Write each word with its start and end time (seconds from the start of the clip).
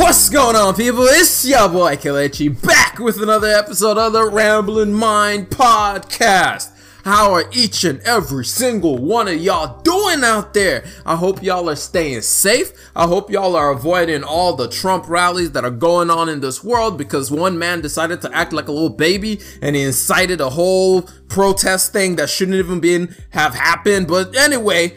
What's 0.00 0.30
going 0.30 0.56
on, 0.56 0.74
people? 0.76 1.02
It's 1.02 1.44
your 1.44 1.68
boy 1.68 1.94
Kelechi 1.94 2.48
back 2.66 2.98
with 2.98 3.22
another 3.22 3.48
episode 3.48 3.98
of 3.98 4.14
the 4.14 4.30
Rambling 4.30 4.94
Mind 4.94 5.50
Podcast. 5.50 6.72
How 7.04 7.34
are 7.34 7.44
each 7.52 7.84
and 7.84 8.00
every 8.00 8.46
single 8.46 8.96
one 8.96 9.28
of 9.28 9.38
y'all 9.38 9.82
doing 9.82 10.24
out 10.24 10.54
there? 10.54 10.84
I 11.04 11.16
hope 11.16 11.42
y'all 11.42 11.68
are 11.68 11.76
staying 11.76 12.22
safe. 12.22 12.72
I 12.96 13.06
hope 13.06 13.30
y'all 13.30 13.54
are 13.54 13.72
avoiding 13.72 14.24
all 14.24 14.56
the 14.56 14.68
Trump 14.68 15.06
rallies 15.06 15.52
that 15.52 15.66
are 15.66 15.70
going 15.70 16.08
on 16.08 16.30
in 16.30 16.40
this 16.40 16.64
world 16.64 16.96
because 16.96 17.30
one 17.30 17.58
man 17.58 17.82
decided 17.82 18.22
to 18.22 18.34
act 18.34 18.54
like 18.54 18.68
a 18.68 18.72
little 18.72 18.88
baby 18.88 19.38
and 19.60 19.76
he 19.76 19.82
incited 19.82 20.40
a 20.40 20.48
whole 20.48 21.02
protest 21.28 21.92
thing 21.92 22.16
that 22.16 22.30
shouldn't 22.30 22.56
even 22.56 22.80
been 22.80 23.14
have 23.30 23.54
happened. 23.54 24.08
But 24.08 24.34
anyway, 24.34 24.96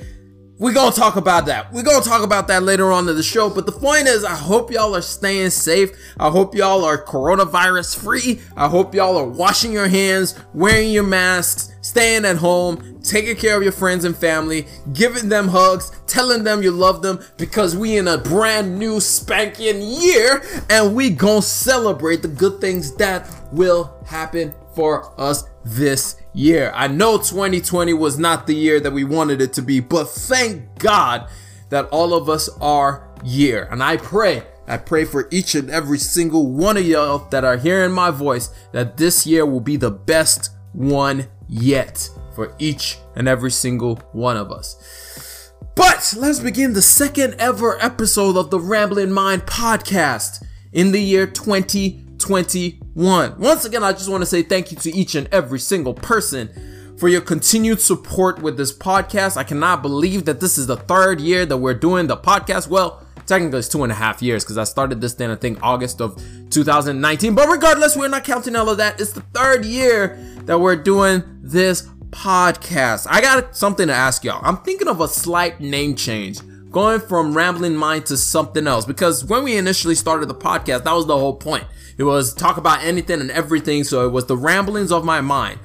we're 0.64 0.71
gonna 0.71 0.95
talk 0.95 1.18
about 1.18 1.48
that. 1.48 1.73
We're 1.73 1.84
gonna 1.84 2.05
talk 2.05 2.23
about 2.23 2.48
that 2.48 2.63
later 2.63 2.90
on 2.90 3.09
in 3.09 3.17
the 3.17 3.22
show. 3.22 3.49
But 3.49 3.66
the 3.66 3.73
point 3.73 4.08
is, 4.08 4.23
I 4.23 4.34
hope 4.34 4.72
y'all 4.72 4.95
are 4.95 5.02
staying 5.02 5.49
safe. 5.49 5.91
I 6.17 6.30
hope 6.30 6.55
y'all 6.55 6.86
are 6.86 6.98
coronavirus 7.03 8.02
free. 8.02 8.39
I 8.55 8.70
hope 8.70 8.95
y'all 8.95 9.17
are 9.17 9.27
washing 9.27 9.73
your 9.73 9.89
hands, 9.89 10.39
wearing 10.53 10.91
your 10.91 11.03
masks, 11.03 11.73
staying 11.84 12.26
at 12.26 12.38
home, 12.38 13.00
taking 13.04 13.36
care 13.36 13.55
of 13.55 13.62
your 13.62 13.72
friends 13.72 14.05
and 14.05 14.18
family, 14.18 14.66
giving 14.94 15.30
them 15.30 15.50
hugs, 15.50 15.92
telling 16.08 16.44
them 16.44 16.64
you 16.64 16.72
love 16.72 17.02
them 17.04 17.23
because 17.38 17.78
we 17.78 17.98
in 17.98 18.08
a 18.08 18.18
brand 18.18 18.80
new 18.80 19.00
spanking 19.00 19.82
year 19.82 20.42
and 20.70 20.96
we 20.96 21.12
gonna 21.12 21.42
celebrate 21.42 22.22
the 22.22 22.28
good 22.28 22.59
things 22.59 22.96
that 22.96 23.30
will 23.52 23.94
happen 24.08 24.54
for 24.73 25.14
us 25.20 25.44
this 25.66 26.18
year. 26.34 26.72
I 26.73 26.88
know 26.88 27.18
2020 27.18 27.94
was 27.94 28.18
not 28.18 28.48
the 28.48 28.56
year 28.56 28.80
that 28.80 28.92
we 28.92 29.04
wanted 29.04 29.42
it 29.42 29.54
to 29.54 29.62
be, 29.62 29.80
but 29.80 30.06
thank 30.06 30.80
God 30.80 31.30
that 31.70 31.86
all 31.90 32.14
of 32.14 32.30
us 32.30 32.50
are 32.62 33.09
here. 33.26 33.68
And 33.72 33.84
I 33.84 33.98
pray, 33.98 34.44
I 34.68 34.78
pray 34.78 35.06
for 35.06 35.28
each 35.31 35.56
and 35.56 35.70
every 35.70 35.97
single 35.97 36.47
one 36.47 36.78
of 36.78 36.86
y'all 36.86 37.28
that 37.30 37.44
are 37.44 37.58
hearing 37.58 37.92
my 37.92 38.09
voice 38.09 38.50
that 38.72 38.97
this 38.97 39.28
year 39.28 39.45
will 39.45 39.59
be 39.59 39.75
the 39.75 39.92
best 39.92 40.50
one 40.73 41.27
yet 41.47 42.09
for 42.35 42.53
each 42.59 42.97
and 43.16 43.27
every 43.27 43.52
single 43.52 43.95
one 44.11 44.38
of 44.38 44.52
us. 44.52 45.52
But 45.75 46.13
let's 46.17 46.39
begin 46.39 46.73
the 46.73 46.81
second 46.81 47.35
ever 47.39 47.81
episode 47.81 48.38
of 48.38 48.52
the 48.52 48.59
Rambling 48.59 49.11
Mind 49.11 49.44
podcast 49.44 50.44
in 50.71 50.91
the 50.91 50.99
year 50.99 51.25
2021. 51.25 53.39
Once 53.39 53.66
again, 53.66 53.83
I 53.83 53.94
just 53.94 54.09
want 54.09 54.21
to 54.21 54.27
say 54.27 54.44
thank 54.44 54.71
you 54.71 54.77
to 54.77 54.91
each 54.91 55.16
and 55.16 55.27
every 55.31 55.59
single 55.59 55.94
person 55.94 56.97
for 56.97 57.07
your 57.07 57.21
continued 57.21 57.81
support 57.81 58.41
with 58.41 58.57
this 58.57 58.75
podcast. 58.75 59.38
I 59.38 59.44
cannot 59.44 59.81
believe 59.81 60.25
that 60.25 60.39
this 60.39 60.57
is 60.57 60.67
the 60.67 60.77
third 60.77 61.19
year 61.19 61.45
that 61.45 61.57
we're 61.57 61.73
doing 61.73 62.07
the 62.07 62.17
podcast. 62.17 62.67
Well, 62.67 63.03
technically 63.25 63.59
it's 63.59 63.67
two 63.67 63.83
and 63.83 63.91
a 63.91 63.95
half 63.95 64.21
years 64.21 64.43
because 64.43 64.57
I 64.57 64.63
started 64.63 65.02
this 65.02 65.13
then 65.13 65.31
I 65.31 65.35
think 65.35 65.59
August 65.61 66.02
of 66.02 66.21
2019. 66.49 67.35
But 67.35 67.47
regardless, 67.49 67.95
we're 67.95 68.07
not 68.07 68.23
counting 68.23 68.55
all 68.55 68.69
of 68.69 68.77
that. 68.77 68.99
It's 68.99 69.13
the 69.13 69.21
third 69.33 69.66
year 69.66 70.17
that 70.45 70.59
we're 70.59 70.75
doing 70.75 71.23
this 71.41 71.88
podcast. 72.09 73.07
I 73.09 73.21
got 73.21 73.55
something 73.55 73.88
to 73.88 73.94
ask 73.94 74.23
y'all. 74.23 74.41
I'm 74.44 74.57
thinking 74.57 74.88
of 74.88 75.01
a 75.01 75.07
slight 75.07 75.59
name 75.59 75.95
change. 75.95 76.39
Going 76.71 76.99
from 77.01 77.38
Rambling 77.38 77.75
Mind 77.75 78.07
to 78.07 78.17
something 78.17 78.66
else 78.66 78.83
because 78.83 79.23
when 79.23 79.44
we 79.44 79.57
initially 79.57 79.94
started 79.94 80.27
the 80.27 80.33
podcast, 80.33 80.85
that 80.85 80.94
was 80.94 81.05
the 81.05 81.17
whole 81.17 81.35
point. 81.35 81.66
It 81.99 82.03
was 82.03 82.33
talk 82.33 82.57
about 82.57 82.83
anything 82.83 83.21
and 83.21 83.29
everything, 83.29 83.83
so 83.83 84.07
it 84.07 84.11
was 84.11 84.25
the 84.25 84.35
ramblings 84.35 84.91
of 84.91 85.05
my 85.05 85.21
mind. 85.21 85.59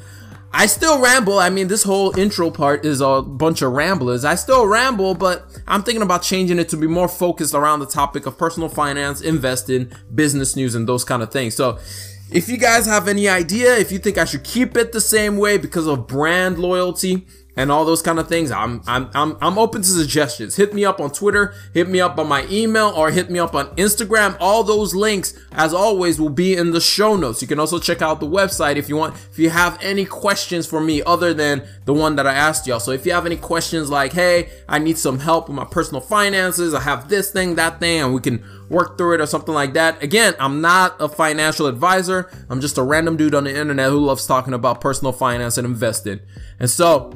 I 0.52 0.66
still 0.66 1.00
ramble. 1.00 1.38
I 1.38 1.50
mean, 1.50 1.68
this 1.68 1.82
whole 1.82 2.16
intro 2.18 2.50
part 2.50 2.84
is 2.84 3.00
a 3.00 3.22
bunch 3.22 3.60
of 3.62 3.72
ramblers. 3.72 4.24
I 4.24 4.34
still 4.34 4.66
ramble, 4.66 5.14
but 5.14 5.46
I'm 5.66 5.82
thinking 5.82 6.02
about 6.02 6.22
changing 6.22 6.58
it 6.58 6.68
to 6.70 6.76
be 6.76 6.86
more 6.86 7.08
focused 7.08 7.54
around 7.54 7.80
the 7.80 7.86
topic 7.86 8.24
of 8.26 8.38
personal 8.38 8.68
finance, 8.68 9.20
investing, 9.20 9.92
business 10.14 10.56
news, 10.56 10.74
and 10.74 10.88
those 10.88 11.04
kind 11.04 11.22
of 11.22 11.30
things. 11.30 11.54
So, 11.54 11.78
if 12.30 12.48
you 12.48 12.58
guys 12.58 12.86
have 12.86 13.08
any 13.08 13.28
idea, 13.28 13.76
if 13.76 13.90
you 13.90 13.98
think 13.98 14.18
I 14.18 14.24
should 14.24 14.44
keep 14.44 14.76
it 14.76 14.92
the 14.92 15.00
same 15.00 15.38
way 15.38 15.56
because 15.56 15.86
of 15.86 16.06
brand 16.06 16.58
loyalty 16.58 17.26
and 17.58 17.72
all 17.72 17.84
those 17.84 18.02
kind 18.02 18.20
of 18.20 18.28
things, 18.28 18.52
I'm 18.52 18.82
I'm 18.86 19.10
I'm 19.14 19.36
I'm 19.40 19.58
open 19.58 19.82
to 19.82 19.88
suggestions. 19.88 20.54
Hit 20.54 20.72
me 20.72 20.84
up 20.84 21.00
on 21.00 21.10
Twitter, 21.10 21.54
hit 21.74 21.88
me 21.88 22.00
up 22.00 22.16
on 22.16 22.28
my 22.28 22.46
email, 22.48 22.90
or 22.90 23.10
hit 23.10 23.30
me 23.30 23.40
up 23.40 23.52
on 23.52 23.66
Instagram. 23.74 24.36
All 24.38 24.62
those 24.62 24.94
links, 24.94 25.34
as 25.50 25.74
always, 25.74 26.20
will 26.20 26.30
be 26.30 26.56
in 26.56 26.70
the 26.70 26.80
show 26.80 27.16
notes. 27.16 27.42
You 27.42 27.48
can 27.48 27.58
also 27.58 27.80
check 27.80 28.00
out 28.00 28.20
the 28.20 28.28
website 28.28 28.76
if 28.76 28.88
you 28.88 28.96
want. 28.96 29.16
If 29.32 29.40
you 29.40 29.50
have 29.50 29.76
any 29.82 30.04
questions 30.04 30.68
for 30.68 30.80
me 30.80 31.02
other 31.02 31.34
than 31.34 31.66
the 31.84 31.92
one 31.92 32.14
that 32.14 32.28
I 32.28 32.34
asked 32.34 32.68
y'all. 32.68 32.78
So 32.78 32.92
if 32.92 33.04
you 33.04 33.10
have 33.10 33.26
any 33.26 33.36
questions 33.36 33.90
like, 33.90 34.12
hey, 34.12 34.50
I 34.68 34.78
need 34.78 34.96
some 34.96 35.18
help 35.18 35.48
with 35.48 35.56
my 35.56 35.64
personal 35.64 36.00
finances, 36.00 36.74
I 36.74 36.80
have 36.82 37.08
this 37.08 37.32
thing, 37.32 37.56
that 37.56 37.80
thing, 37.80 38.02
and 38.02 38.14
we 38.14 38.20
can 38.20 38.44
work 38.68 38.96
through 38.96 39.14
it 39.14 39.20
or 39.20 39.26
something 39.26 39.54
like 39.54 39.72
that. 39.72 40.00
Again, 40.00 40.34
I'm 40.38 40.60
not 40.60 40.94
a 41.00 41.08
financial 41.08 41.66
advisor. 41.66 42.30
I'm 42.48 42.60
just 42.60 42.78
a 42.78 42.84
random 42.84 43.16
dude 43.16 43.34
on 43.34 43.44
the 43.44 43.58
internet 43.58 43.90
who 43.90 43.98
loves 43.98 44.28
talking 44.28 44.54
about 44.54 44.80
personal 44.80 45.12
finance 45.12 45.58
and 45.58 45.66
investing. 45.66 46.20
And 46.60 46.70
so, 46.70 47.12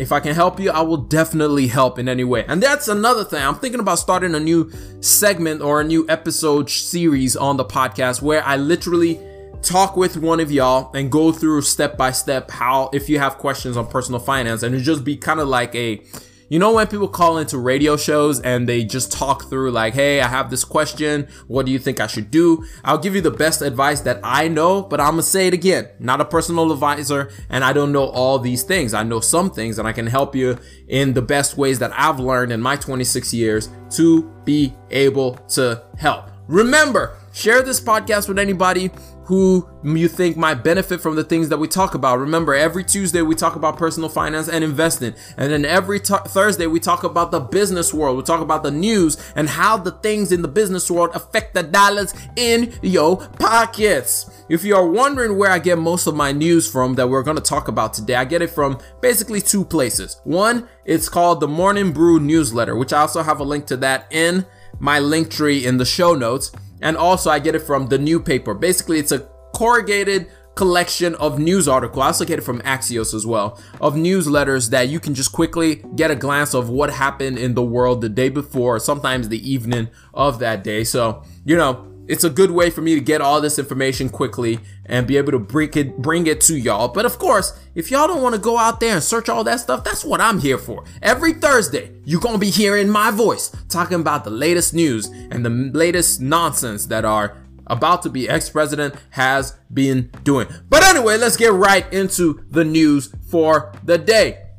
if 0.00 0.12
I 0.12 0.20
can 0.20 0.34
help 0.34 0.58
you, 0.58 0.70
I 0.70 0.80
will 0.80 0.96
definitely 0.96 1.66
help 1.66 1.98
in 1.98 2.08
any 2.08 2.24
way. 2.24 2.44
And 2.48 2.62
that's 2.62 2.88
another 2.88 3.22
thing. 3.22 3.42
I'm 3.42 3.56
thinking 3.56 3.80
about 3.80 3.98
starting 3.98 4.34
a 4.34 4.40
new 4.40 4.70
segment 5.00 5.60
or 5.60 5.80
a 5.82 5.84
new 5.84 6.06
episode 6.08 6.70
series 6.70 7.36
on 7.36 7.58
the 7.58 7.64
podcast 7.64 8.22
where 8.22 8.42
I 8.44 8.56
literally 8.56 9.20
talk 9.62 9.96
with 9.96 10.16
one 10.16 10.40
of 10.40 10.50
y'all 10.50 10.90
and 10.94 11.12
go 11.12 11.32
through 11.32 11.60
step 11.60 11.98
by 11.98 12.10
step 12.10 12.50
how 12.50 12.88
if 12.94 13.10
you 13.10 13.18
have 13.18 13.36
questions 13.36 13.76
on 13.76 13.86
personal 13.86 14.18
finance 14.18 14.62
and 14.62 14.74
it 14.74 14.80
just 14.80 15.04
be 15.04 15.18
kind 15.18 15.38
of 15.38 15.48
like 15.48 15.74
a 15.74 16.02
you 16.50 16.58
know 16.58 16.74
when 16.74 16.88
people 16.88 17.06
call 17.06 17.38
into 17.38 17.58
radio 17.58 17.96
shows 17.96 18.40
and 18.40 18.68
they 18.68 18.84
just 18.84 19.12
talk 19.12 19.48
through 19.48 19.70
like, 19.70 19.94
hey, 19.94 20.20
I 20.20 20.26
have 20.26 20.50
this 20.50 20.64
question. 20.64 21.28
What 21.46 21.64
do 21.64 21.70
you 21.70 21.78
think 21.78 22.00
I 22.00 22.08
should 22.08 22.28
do? 22.32 22.64
I'll 22.84 22.98
give 22.98 23.14
you 23.14 23.20
the 23.20 23.30
best 23.30 23.62
advice 23.62 24.00
that 24.00 24.18
I 24.24 24.48
know, 24.48 24.82
but 24.82 25.00
I'm 25.00 25.12
gonna 25.12 25.22
say 25.22 25.46
it 25.46 25.54
again. 25.54 25.88
Not 26.00 26.20
a 26.20 26.24
personal 26.24 26.72
advisor, 26.72 27.30
and 27.48 27.62
I 27.62 27.72
don't 27.72 27.92
know 27.92 28.04
all 28.04 28.40
these 28.40 28.64
things. 28.64 28.94
I 28.94 29.04
know 29.04 29.20
some 29.20 29.52
things, 29.52 29.78
and 29.78 29.86
I 29.86 29.92
can 29.92 30.08
help 30.08 30.34
you 30.34 30.58
in 30.88 31.12
the 31.12 31.22
best 31.22 31.56
ways 31.56 31.78
that 31.78 31.92
I've 31.94 32.18
learned 32.18 32.50
in 32.50 32.60
my 32.60 32.74
26 32.74 33.32
years 33.32 33.68
to 33.90 34.24
be 34.44 34.74
able 34.90 35.34
to 35.50 35.84
help. 35.98 36.30
Remember, 36.48 37.16
share 37.32 37.62
this 37.62 37.80
podcast 37.80 38.26
with 38.26 38.40
anybody 38.40 38.90
who 39.30 39.64
you 39.84 40.08
think 40.08 40.36
might 40.36 40.64
benefit 40.64 41.00
from 41.00 41.14
the 41.14 41.22
things 41.22 41.50
that 41.50 41.58
we 41.58 41.68
talk 41.68 41.94
about. 41.94 42.18
Remember, 42.18 42.52
every 42.52 42.82
Tuesday 42.82 43.22
we 43.22 43.36
talk 43.36 43.54
about 43.54 43.76
personal 43.76 44.08
finance 44.08 44.48
and 44.48 44.64
investing. 44.64 45.14
And 45.36 45.52
then 45.52 45.64
every 45.64 46.00
t- 46.00 46.16
Thursday 46.26 46.66
we 46.66 46.80
talk 46.80 47.04
about 47.04 47.30
the 47.30 47.38
business 47.38 47.94
world. 47.94 48.16
We 48.16 48.24
talk 48.24 48.40
about 48.40 48.64
the 48.64 48.72
news 48.72 49.32
and 49.36 49.48
how 49.48 49.76
the 49.76 49.92
things 49.92 50.32
in 50.32 50.42
the 50.42 50.48
business 50.48 50.90
world 50.90 51.10
affect 51.14 51.54
the 51.54 51.62
dollars 51.62 52.12
in 52.34 52.74
your 52.82 53.18
pockets. 53.38 54.44
If 54.48 54.64
you 54.64 54.74
are 54.74 54.88
wondering 54.88 55.38
where 55.38 55.52
I 55.52 55.60
get 55.60 55.78
most 55.78 56.08
of 56.08 56.16
my 56.16 56.32
news 56.32 56.68
from 56.68 56.96
that 56.96 57.08
we're 57.08 57.22
going 57.22 57.36
to 57.36 57.40
talk 57.40 57.68
about 57.68 57.94
today, 57.94 58.16
I 58.16 58.24
get 58.24 58.42
it 58.42 58.50
from 58.50 58.80
basically 59.00 59.40
two 59.40 59.64
places. 59.64 60.20
One, 60.24 60.68
it's 60.84 61.08
called 61.08 61.38
the 61.38 61.46
Morning 61.46 61.92
Brew 61.92 62.18
newsletter, 62.18 62.74
which 62.74 62.92
I 62.92 63.02
also 63.02 63.22
have 63.22 63.38
a 63.38 63.44
link 63.44 63.66
to 63.66 63.76
that 63.76 64.08
in 64.10 64.44
my 64.80 64.98
link 64.98 65.30
tree 65.30 65.64
in 65.64 65.76
the 65.76 65.84
show 65.84 66.16
notes. 66.16 66.50
And 66.82 66.96
also 66.96 67.30
I 67.30 67.38
get 67.38 67.54
it 67.54 67.60
from 67.60 67.88
the 67.88 67.98
new 67.98 68.20
paper. 68.20 68.54
Basically, 68.54 68.98
it's 68.98 69.12
a 69.12 69.28
corrugated 69.54 70.30
collection 70.54 71.14
of 71.14 71.38
news 71.38 71.68
articles. 71.68 72.02
I 72.02 72.06
also 72.06 72.24
get 72.24 72.38
it 72.38 72.42
from 72.42 72.60
Axios 72.62 73.14
as 73.14 73.24
well, 73.24 73.58
of 73.80 73.94
newsletters 73.94 74.70
that 74.70 74.88
you 74.88 75.00
can 75.00 75.14
just 75.14 75.32
quickly 75.32 75.84
get 75.96 76.10
a 76.10 76.16
glance 76.16 76.54
of 76.54 76.68
what 76.68 76.90
happened 76.90 77.38
in 77.38 77.54
the 77.54 77.62
world 77.62 78.00
the 78.00 78.08
day 78.08 78.28
before, 78.28 78.78
sometimes 78.78 79.28
the 79.28 79.50
evening 79.50 79.88
of 80.12 80.38
that 80.40 80.62
day. 80.64 80.84
So, 80.84 81.22
you 81.44 81.56
know, 81.56 81.89
it's 82.10 82.24
a 82.24 82.30
good 82.30 82.50
way 82.50 82.70
for 82.70 82.80
me 82.80 82.96
to 82.96 83.00
get 83.00 83.20
all 83.20 83.40
this 83.40 83.56
information 83.56 84.08
quickly 84.08 84.58
and 84.84 85.06
be 85.06 85.16
able 85.16 85.30
to 85.30 85.38
bring 85.38 85.70
it 85.74 85.96
bring 85.98 86.26
it 86.26 86.40
to 86.40 86.58
y'all. 86.58 86.88
But 86.88 87.06
of 87.06 87.20
course, 87.20 87.56
if 87.76 87.88
y'all 87.92 88.08
don't 88.08 88.20
want 88.20 88.34
to 88.34 88.40
go 88.40 88.58
out 88.58 88.80
there 88.80 88.94
and 88.94 89.02
search 89.02 89.28
all 89.28 89.44
that 89.44 89.60
stuff, 89.60 89.84
that's 89.84 90.04
what 90.04 90.20
I'm 90.20 90.40
here 90.40 90.58
for. 90.58 90.82
Every 91.02 91.34
Thursday, 91.34 91.92
you're 92.04 92.20
going 92.20 92.34
to 92.34 92.40
be 92.40 92.50
hearing 92.50 92.88
my 92.88 93.12
voice 93.12 93.52
talking 93.68 94.00
about 94.00 94.24
the 94.24 94.30
latest 94.30 94.74
news 94.74 95.06
and 95.06 95.44
the 95.46 95.50
latest 95.50 96.20
nonsense 96.20 96.86
that 96.86 97.04
are 97.04 97.36
about 97.68 98.02
to 98.02 98.10
be 98.10 98.28
ex-president 98.28 98.96
has 99.10 99.56
been 99.72 100.10
doing. 100.24 100.48
But 100.68 100.82
anyway, 100.82 101.16
let's 101.16 101.36
get 101.36 101.52
right 101.52 101.90
into 101.92 102.44
the 102.50 102.64
news 102.64 103.14
for 103.28 103.72
the 103.84 103.98
day. 103.98 104.49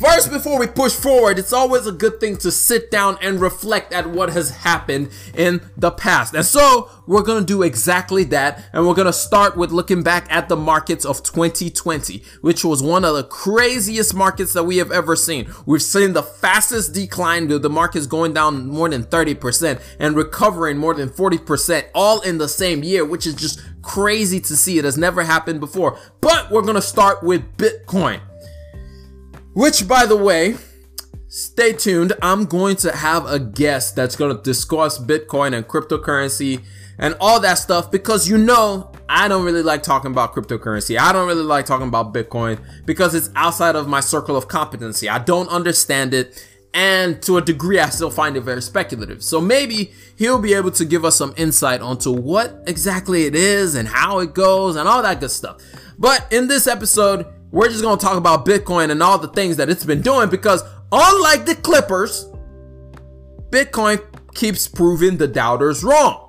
First, 0.00 0.30
before 0.30 0.58
we 0.58 0.66
push 0.66 0.94
forward, 0.94 1.38
it's 1.38 1.52
always 1.52 1.86
a 1.86 1.92
good 1.92 2.20
thing 2.20 2.38
to 2.38 2.50
sit 2.50 2.90
down 2.90 3.18
and 3.20 3.38
reflect 3.38 3.92
at 3.92 4.08
what 4.08 4.30
has 4.30 4.48
happened 4.48 5.10
in 5.34 5.60
the 5.76 5.90
past. 5.90 6.32
And 6.32 6.46
so, 6.46 6.88
we're 7.06 7.20
gonna 7.20 7.44
do 7.44 7.62
exactly 7.62 8.24
that. 8.24 8.64
And 8.72 8.86
we're 8.86 8.94
gonna 8.94 9.12
start 9.12 9.58
with 9.58 9.72
looking 9.72 10.02
back 10.02 10.26
at 10.30 10.48
the 10.48 10.56
markets 10.56 11.04
of 11.04 11.22
2020, 11.22 12.22
which 12.40 12.64
was 12.64 12.82
one 12.82 13.04
of 13.04 13.14
the 13.14 13.24
craziest 13.24 14.14
markets 14.14 14.54
that 14.54 14.64
we 14.64 14.78
have 14.78 14.90
ever 14.90 15.16
seen. 15.16 15.52
We've 15.66 15.82
seen 15.82 16.14
the 16.14 16.22
fastest 16.22 16.94
decline, 16.94 17.48
the 17.48 17.68
market's 17.68 18.06
going 18.06 18.32
down 18.32 18.68
more 18.68 18.88
than 18.88 19.04
30% 19.04 19.82
and 19.98 20.16
recovering 20.16 20.78
more 20.78 20.94
than 20.94 21.10
40%, 21.10 21.84
all 21.94 22.22
in 22.22 22.38
the 22.38 22.48
same 22.48 22.82
year, 22.82 23.04
which 23.04 23.26
is 23.26 23.34
just 23.34 23.60
crazy 23.82 24.40
to 24.40 24.56
see. 24.56 24.78
It 24.78 24.86
has 24.86 24.96
never 24.96 25.24
happened 25.24 25.60
before. 25.60 25.98
But 26.22 26.50
we're 26.50 26.62
gonna 26.62 26.80
start 26.80 27.22
with 27.22 27.44
Bitcoin. 27.58 28.20
Which, 29.52 29.88
by 29.88 30.06
the 30.06 30.16
way, 30.16 30.56
stay 31.28 31.72
tuned. 31.72 32.12
I'm 32.22 32.44
going 32.44 32.76
to 32.76 32.92
have 32.92 33.26
a 33.26 33.38
guest 33.38 33.96
that's 33.96 34.16
going 34.16 34.36
to 34.36 34.42
discuss 34.42 34.98
Bitcoin 34.98 35.54
and 35.54 35.66
cryptocurrency 35.66 36.64
and 36.98 37.16
all 37.18 37.40
that 37.40 37.54
stuff 37.54 37.90
because 37.90 38.28
you 38.28 38.36
know 38.36 38.92
I 39.08 39.26
don't 39.26 39.44
really 39.44 39.62
like 39.62 39.82
talking 39.82 40.10
about 40.10 40.34
cryptocurrency. 40.34 40.98
I 40.98 41.12
don't 41.12 41.26
really 41.26 41.42
like 41.42 41.66
talking 41.66 41.88
about 41.88 42.12
Bitcoin 42.12 42.60
because 42.84 43.14
it's 43.14 43.30
outside 43.34 43.74
of 43.74 43.88
my 43.88 44.00
circle 44.00 44.36
of 44.36 44.48
competency. 44.48 45.08
I 45.08 45.18
don't 45.18 45.48
understand 45.48 46.14
it 46.14 46.46
and 46.72 47.20
to 47.22 47.36
a 47.38 47.42
degree 47.42 47.80
I 47.80 47.88
still 47.88 48.10
find 48.10 48.36
it 48.36 48.42
very 48.42 48.62
speculative. 48.62 49.24
So 49.24 49.40
maybe 49.40 49.92
he'll 50.16 50.40
be 50.40 50.54
able 50.54 50.70
to 50.72 50.84
give 50.84 51.04
us 51.04 51.16
some 51.16 51.34
insight 51.36 51.80
onto 51.80 52.12
what 52.12 52.62
exactly 52.66 53.24
it 53.24 53.34
is 53.34 53.74
and 53.74 53.88
how 53.88 54.20
it 54.20 54.34
goes 54.34 54.76
and 54.76 54.88
all 54.88 55.02
that 55.02 55.20
good 55.20 55.30
stuff. 55.30 55.60
But 55.98 56.26
in 56.30 56.48
this 56.48 56.66
episode, 56.66 57.26
we're 57.50 57.68
just 57.68 57.82
going 57.82 57.98
to 57.98 58.04
talk 58.04 58.16
about 58.16 58.46
Bitcoin 58.46 58.90
and 58.90 59.02
all 59.02 59.18
the 59.18 59.28
things 59.28 59.56
that 59.56 59.68
it's 59.68 59.84
been 59.84 60.02
doing 60.02 60.28
because 60.28 60.62
unlike 60.92 61.46
the 61.46 61.54
Clippers, 61.56 62.26
Bitcoin 63.50 64.02
keeps 64.34 64.68
proving 64.68 65.16
the 65.16 65.26
doubters 65.26 65.82
wrong. 65.82 66.26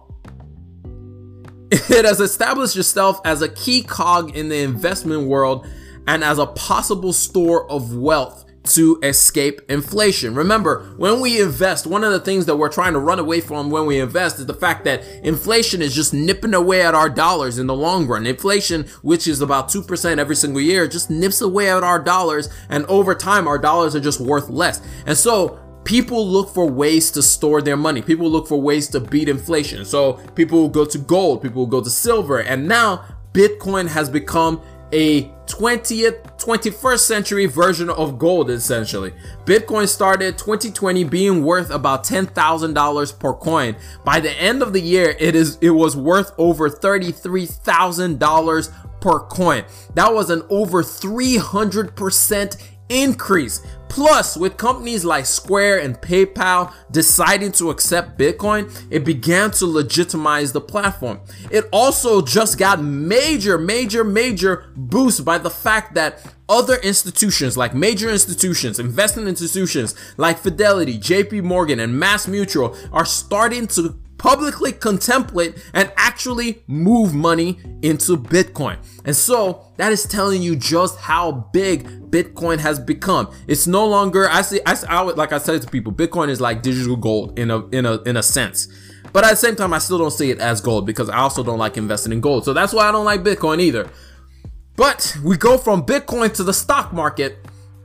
It 1.72 2.04
has 2.04 2.20
established 2.20 2.76
itself 2.76 3.22
as 3.24 3.42
a 3.42 3.48
key 3.48 3.84
cog 3.84 4.36
in 4.36 4.50
the 4.50 4.58
investment 4.58 5.28
world 5.28 5.66
and 6.08 6.24
as 6.24 6.38
a 6.38 6.48
possible 6.48 7.14
store 7.14 7.70
of 7.72 7.96
wealth 7.96 8.44
to 8.64 9.00
escape 9.02 9.62
inflation. 9.70 10.36
Remember, 10.36 10.94
when 10.98 11.20
we 11.20 11.42
invest, 11.42 11.88
one 11.88 12.04
of 12.04 12.12
the 12.12 12.20
things 12.20 12.46
that 12.46 12.58
we're 12.58 12.70
trying 12.70 12.94
to 12.94 13.00
run 13.00 13.20
away 13.20 13.42
from 13.42 13.70
when 13.72 13.86
we 13.86 14.00
invest 14.00 14.40
is 14.40 14.46
the 14.46 14.54
fact 14.54 14.86
that 14.86 15.04
inflation 15.24 15.82
is 15.82 15.96
just 15.96 16.14
nipping 16.14 16.54
away 16.54 16.82
at 16.82 16.94
our 16.94 17.10
dollars 17.10 17.58
in 17.58 17.68
the 17.68 17.76
long 17.76 18.08
run. 18.08 18.28
Inflation, 18.28 18.86
which 19.02 19.28
is 19.28 19.42
about 19.42 19.70
2% 19.70 20.18
every 20.18 20.36
single 20.36 20.62
year, 20.62 20.88
just 20.88 21.10
nips 21.10 21.42
away 21.42 21.72
at 21.72 21.84
our 21.84 22.00
dollars. 22.00 22.50
And 22.70 22.86
over 22.86 23.16
time, 23.16 23.48
our 23.48 23.58
dollars 23.58 23.96
are 23.96 24.00
just 24.00 24.20
worth 24.20 24.50
less. 24.50 24.82
And 25.06 25.18
so 25.18 25.60
people 25.84 26.28
look 26.28 26.54
for 26.54 26.70
ways 26.70 27.10
to 27.12 27.24
store 27.24 27.62
their 27.62 27.78
money. 27.78 28.02
People 28.02 28.30
look 28.30 28.48
for 28.48 28.62
ways 28.62 28.88
to 28.90 29.00
beat 29.00 29.28
inflation. 29.28 29.86
So 29.86 30.14
people 30.36 30.60
will 30.60 30.70
go 30.70 30.86
to 30.86 30.98
gold, 30.98 31.42
people 31.42 31.64
will 31.64 31.72
go 31.72 31.84
to 31.84 31.90
silver. 31.90 32.40
And 32.40 32.68
now 32.68 33.06
Bitcoin 33.34 33.88
has 33.88 34.10
become 34.10 34.62
a 34.92 35.24
20th 35.46 36.38
21st 36.38 37.00
century 37.00 37.46
version 37.46 37.90
of 37.90 38.18
gold 38.18 38.50
essentially. 38.50 39.14
Bitcoin 39.46 39.88
started 39.88 40.38
2020 40.38 41.04
being 41.04 41.44
worth 41.44 41.70
about 41.70 42.04
$10,000 42.04 43.20
per 43.20 43.34
coin. 43.34 43.76
By 44.04 44.20
the 44.20 44.32
end 44.32 44.64
of 44.64 44.74
the 44.74 44.82
year 44.82 45.16
it 45.20 45.36
is 45.36 45.58
it 45.62 45.72
was 45.72 45.96
worth 45.96 46.34
over 46.38 46.70
$33,000 46.70 48.74
per 49.02 49.20
coin. 49.20 49.66
That 49.96 50.14
was 50.14 50.30
an 50.30 50.44
over 50.50 50.84
300% 50.84 52.58
increase. 52.92 53.66
Plus, 53.90 54.38
with 54.38 54.56
companies 54.56 55.04
like 55.04 55.26
Square 55.26 55.80
and 55.82 56.00
PayPal 56.00 56.74
deciding 56.92 57.52
to 57.54 57.72
accept 57.72 58.18
Bitcoin, 58.18 58.72
it 58.90 59.04
began 59.04 59.52
to 59.52 59.66
legitimize 59.66 60.54
the 60.54 60.62
platform. 60.62 61.20
It 61.50 61.68
also 61.74 62.22
just 62.22 62.58
got 62.58 62.82
major, 62.82 63.58
major, 63.58 64.06
major 64.06 64.72
boost 64.78 65.26
by 65.26 65.40
the 65.40 65.50
fact 65.50 65.96
that 65.96 66.26
other 66.48 66.76
institutions 66.76 67.58
like 67.58 67.74
major 67.74 68.10
institutions, 68.10 68.80
investment 68.80 69.28
institutions 69.28 69.96
like 70.18 70.38
Fidelity, 70.38 70.98
JP 70.98 71.44
Morgan, 71.44 71.80
and 71.80 71.98
Mass 71.98 72.28
Mutual 72.28 72.76
are 72.92 73.06
starting 73.06 73.68
to 73.68 74.00
publicly 74.22 74.72
contemplate 74.72 75.58
and 75.74 75.92
actually 75.98 76.62
move 76.68 77.12
money 77.12 77.60
into 77.82 78.16
Bitcoin. 78.16 78.78
And 79.04 79.16
so 79.16 79.66
that 79.78 79.92
is 79.92 80.06
telling 80.06 80.44
you 80.44 80.56
just 80.56 81.00
how 81.00 81.50
big 81.52 82.12
Bitcoin 82.12 82.60
has 82.60 82.80
become. 82.80 83.34
It's 83.48 83.66
no 83.66 83.88
longer, 83.88 84.30
I 84.30 84.44
see, 84.44 84.60
I, 84.64 84.78
I 84.88 85.02
would 85.02 85.18
like 85.18 85.34
I 85.34 85.40
said 85.40 85.60
to 85.64 85.68
people, 85.68 85.92
Bitcoin 85.92 86.30
is 86.30 86.40
like 86.40 86.62
digital 86.62 86.96
gold 86.96 87.40
in 87.40 87.50
a, 87.50 87.66
in 87.70 87.88
a, 87.88 87.96
in 88.04 88.16
a 88.16 88.22
sense. 88.22 88.68
But 89.12 89.24
at 89.24 89.32
the 89.32 89.38
same 89.38 89.56
time, 89.56 89.74
I 89.74 89.80
still 89.80 89.98
don't 89.98 90.12
see 90.12 90.30
it 90.30 90.38
as 90.38 90.62
gold 90.62 90.86
because 90.86 91.10
I 91.10 91.18
also 91.18 91.44
don't 91.44 91.58
like 91.58 91.76
investing 91.76 92.14
in 92.14 92.22
gold. 92.22 92.46
So 92.46 92.54
that's 92.54 92.74
why 92.74 92.88
I 92.88 92.92
don't 92.92 93.06
like 93.06 93.24
Bitcoin 93.24 93.60
either. 93.60 93.90
But 94.76 95.18
we 95.24 95.36
go 95.36 95.58
from 95.58 95.84
Bitcoin 95.84 96.32
to 96.36 96.44
the 96.44 96.54
stock 96.54 96.94
market 96.94 97.40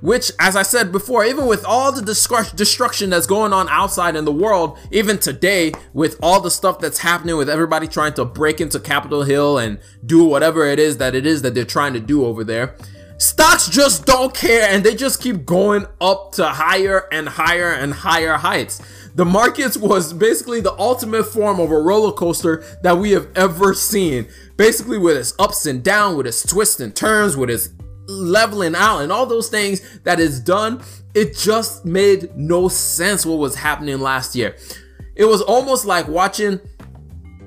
which, 0.07 0.31
as 0.39 0.55
I 0.55 0.63
said 0.63 0.93
before, 0.93 1.25
even 1.25 1.47
with 1.47 1.65
all 1.65 1.91
the 1.91 2.01
destruction 2.01 3.11
that's 3.11 3.27
going 3.27 3.53
on 3.53 3.69
outside 3.69 4.15
in 4.15 4.25
the 4.25 4.31
world, 4.31 4.79
even 4.93 5.19
today, 5.19 5.73
with 5.93 6.17
all 6.23 6.41
the 6.41 6.49
stuff 6.49 6.79
that's 6.79 7.01
happening 7.01 7.37
with 7.37 7.51
everybody 7.51 7.89
trying 7.89 8.15
to 8.15 8.25
break 8.25 8.61
into 8.61 8.79
Capitol 8.79 9.25
Hill 9.25 9.59
and 9.59 9.81
do 10.07 10.23
whatever 10.23 10.65
it 10.65 10.79
is 10.79 10.99
that 10.99 11.17
it 11.17 11.27
is 11.27 11.43
that 11.43 11.57
they're 11.57 11.65
trying 11.65 11.93
to 11.95 11.99
do 11.99 12.25
over 12.25 12.45
there, 12.45 12.77
stocks 13.19 13.69
just 13.69 14.07
don't 14.07 14.33
care 14.33 14.69
and 14.71 14.85
they 14.85 14.95
just 14.95 15.21
keep 15.21 15.45
going 15.45 15.87
up 16.01 16.31
to 16.35 16.47
higher 16.47 17.09
and 17.11 17.31
higher 17.31 17.73
and 17.73 17.93
higher 17.93 18.35
heights. 18.35 18.81
The 19.17 19.25
markets 19.25 19.77
was 19.77 20.13
basically 20.13 20.61
the 20.61 20.79
ultimate 20.79 21.25
form 21.25 21.59
of 21.59 21.71
a 21.71 21.81
roller 21.81 22.13
coaster 22.13 22.63
that 22.83 22.99
we 22.99 23.13
have 23.13 23.29
ever 23.35 23.75
seen. 23.75 24.29
Basically, 24.57 24.99
with 24.99 25.17
its 25.17 25.35
ups 25.39 25.67
and 25.67 25.83
downs, 25.83 26.17
with 26.17 26.27
its 26.27 26.43
twists 26.47 26.81
and 26.81 26.95
turns, 26.95 27.37
with 27.37 27.51
its 27.51 27.69
leveling 28.09 28.75
out 28.75 29.01
and 29.01 29.13
all 29.13 29.27
those 29.27 29.49
things 29.49 29.99
that 30.01 30.21
is 30.21 30.41
done, 30.41 30.83
it 31.15 31.37
just 31.37 31.85
made 31.85 32.37
no 32.37 32.69
sense 32.69 33.25
what 33.25 33.39
was 33.39 33.55
happening 33.55 34.01
last 34.01 34.35
year. 34.35 34.57
It 35.15 35.25
was 35.25 35.41
almost 35.43 35.87
like 35.87 36.09
watching 36.09 36.61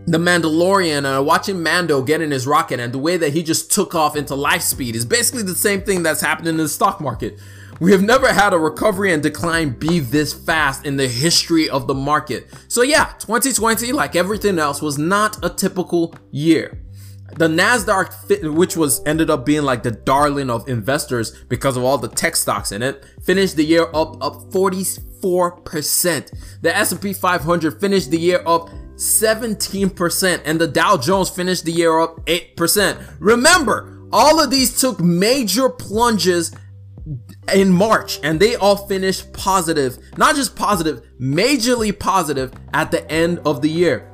the 0.07 0.17
Mandalorian 0.17 1.05
and 1.05 1.25
watching 1.25 1.61
Mando 1.61 2.01
get 2.01 2.21
in 2.21 2.31
his 2.31 2.47
rocket 2.47 2.79
and 2.79 2.91
the 2.91 2.97
way 2.97 3.17
that 3.17 3.31
he 3.31 3.43
just 3.43 3.71
took 3.71 3.93
off 3.93 4.15
into 4.15 4.33
life 4.33 4.63
speed 4.63 4.95
is 4.95 5.05
basically 5.05 5.43
the 5.43 5.53
same 5.53 5.81
thing 5.81 6.01
that's 6.01 6.21
happening 6.21 6.55
in 6.55 6.57
the 6.57 6.69
stock 6.69 6.99
market. 6.99 7.39
We 7.79 7.91
have 7.91 8.01
never 8.01 8.33
had 8.33 8.53
a 8.53 8.57
recovery 8.57 9.13
and 9.13 9.23
decline 9.23 9.69
be 9.69 9.99
this 9.99 10.33
fast 10.33 10.85
in 10.85 10.97
the 10.97 11.07
history 11.07 11.69
of 11.69 11.87
the 11.87 11.93
market. 11.93 12.47
So 12.67 12.81
yeah, 12.81 13.13
2020, 13.19 13.93
like 13.93 14.15
everything 14.15 14.59
else, 14.59 14.81
was 14.81 14.97
not 14.97 15.37
a 15.45 15.49
typical 15.49 16.13
year 16.31 16.81
the 17.37 17.47
Nasdaq, 17.47 18.55
which 18.55 18.75
was 18.75 19.01
ended 19.05 19.29
up 19.29 19.45
being 19.45 19.63
like 19.63 19.83
the 19.83 19.91
darling 19.91 20.49
of 20.49 20.67
investors 20.67 21.31
because 21.47 21.77
of 21.77 21.83
all 21.83 21.97
the 21.97 22.07
tech 22.07 22.35
stocks 22.35 22.71
in 22.71 22.81
it, 22.81 23.05
finished 23.23 23.55
the 23.55 23.63
year 23.63 23.83
up 23.93 24.21
up 24.23 24.51
44%. 24.51 26.61
The 26.61 26.75
S&P 26.75 27.13
500 27.13 27.79
finished 27.79 28.11
the 28.11 28.19
year 28.19 28.41
up 28.45 28.69
17% 28.95 30.41
and 30.43 30.59
the 30.59 30.67
Dow 30.67 30.97
Jones 30.97 31.29
finished 31.29 31.65
the 31.65 31.71
year 31.71 31.99
up 31.99 32.25
8%. 32.25 33.15
Remember, 33.19 34.07
all 34.11 34.41
of 34.41 34.51
these 34.51 34.79
took 34.79 34.99
major 34.99 35.69
plunges 35.69 36.53
in 37.53 37.71
March 37.71 38.19
and 38.23 38.39
they 38.39 38.55
all 38.55 38.87
finished 38.87 39.31
positive, 39.33 39.97
not 40.17 40.35
just 40.35 40.55
positive, 40.55 41.01
majorly 41.19 41.97
positive 41.97 42.51
at 42.73 42.91
the 42.91 43.09
end 43.11 43.39
of 43.45 43.61
the 43.61 43.69
year. 43.69 44.09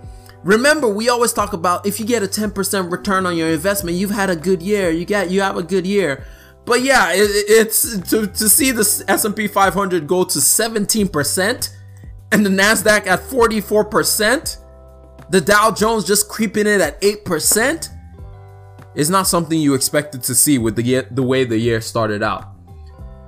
Remember, 0.46 0.88
we 0.88 1.10
always 1.10 1.34
talk 1.34 1.54
about 1.54 1.88
if 1.88 2.00
you 2.00 2.06
get 2.06 2.22
a 2.22 2.28
10% 2.28 2.92
return 2.92 3.26
on 3.26 3.36
your 3.36 3.50
investment, 3.50 3.98
you've 3.98 4.12
had 4.12 4.30
a 4.30 4.36
good 4.36 4.62
year. 4.62 4.92
You 4.92 5.04
got 5.04 5.32
you 5.32 5.42
have 5.42 5.58
a 5.58 5.64
good 5.64 5.88
year. 5.88 6.24
But 6.66 6.84
yeah, 6.84 7.14
it, 7.14 7.30
it's 7.50 7.98
to, 8.12 8.28
to 8.28 8.48
see 8.48 8.70
the 8.70 9.04
S&P 9.08 9.48
500 9.48 10.06
go 10.06 10.24
to 10.24 10.38
17% 10.38 11.76
and 12.32 12.46
the 12.46 12.50
Nasdaq 12.52 13.08
at 13.08 13.22
44%, 13.22 14.58
the 15.32 15.42
Dow 15.42 15.72
Jones 15.72 16.06
just 16.06 16.30
creeping 16.30 16.68
in 16.68 16.80
at 16.80 17.02
8% 17.02 17.90
is 18.94 19.10
not 19.10 19.26
something 19.26 19.60
you 19.60 19.74
expected 19.74 20.22
to 20.24 20.36
see 20.36 20.60
with 20.60 20.76
the 20.76 21.08
the 21.10 21.24
way 21.24 21.44
the 21.44 21.58
year 21.58 21.82
started 21.82 22.22
out. 22.22 22.54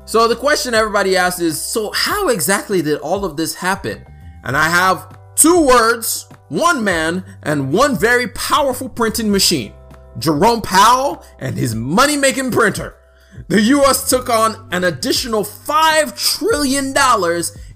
So 0.06 0.28
the 0.28 0.36
question 0.36 0.76
everybody 0.76 1.18
asks 1.18 1.42
is, 1.42 1.60
so 1.60 1.92
how 1.94 2.30
exactly 2.30 2.84
did 2.84 3.00
all 3.00 3.26
of 3.26 3.38
this 3.38 3.56
happen? 3.56 4.06
And 4.44 4.56
I 4.56 4.70
have 4.70 5.18
two 5.34 5.66
words 5.66 6.30
one 6.50 6.84
man, 6.84 7.26
and 7.44 7.74
one 7.74 7.98
very 7.98 8.28
powerful 8.30 8.90
printing 8.90 9.32
machine 9.32 9.74
Jerome 10.18 10.62
Powell 10.62 11.24
and 11.40 11.58
his 11.58 11.76
money 11.76 12.18
making 12.18 12.52
printer. 12.52 12.96
The 13.50 13.62
US 13.62 14.10
took 14.10 14.30
on 14.30 14.68
an 14.72 14.84
additional 14.84 15.44
$5 15.44 16.38
trillion 16.38 16.94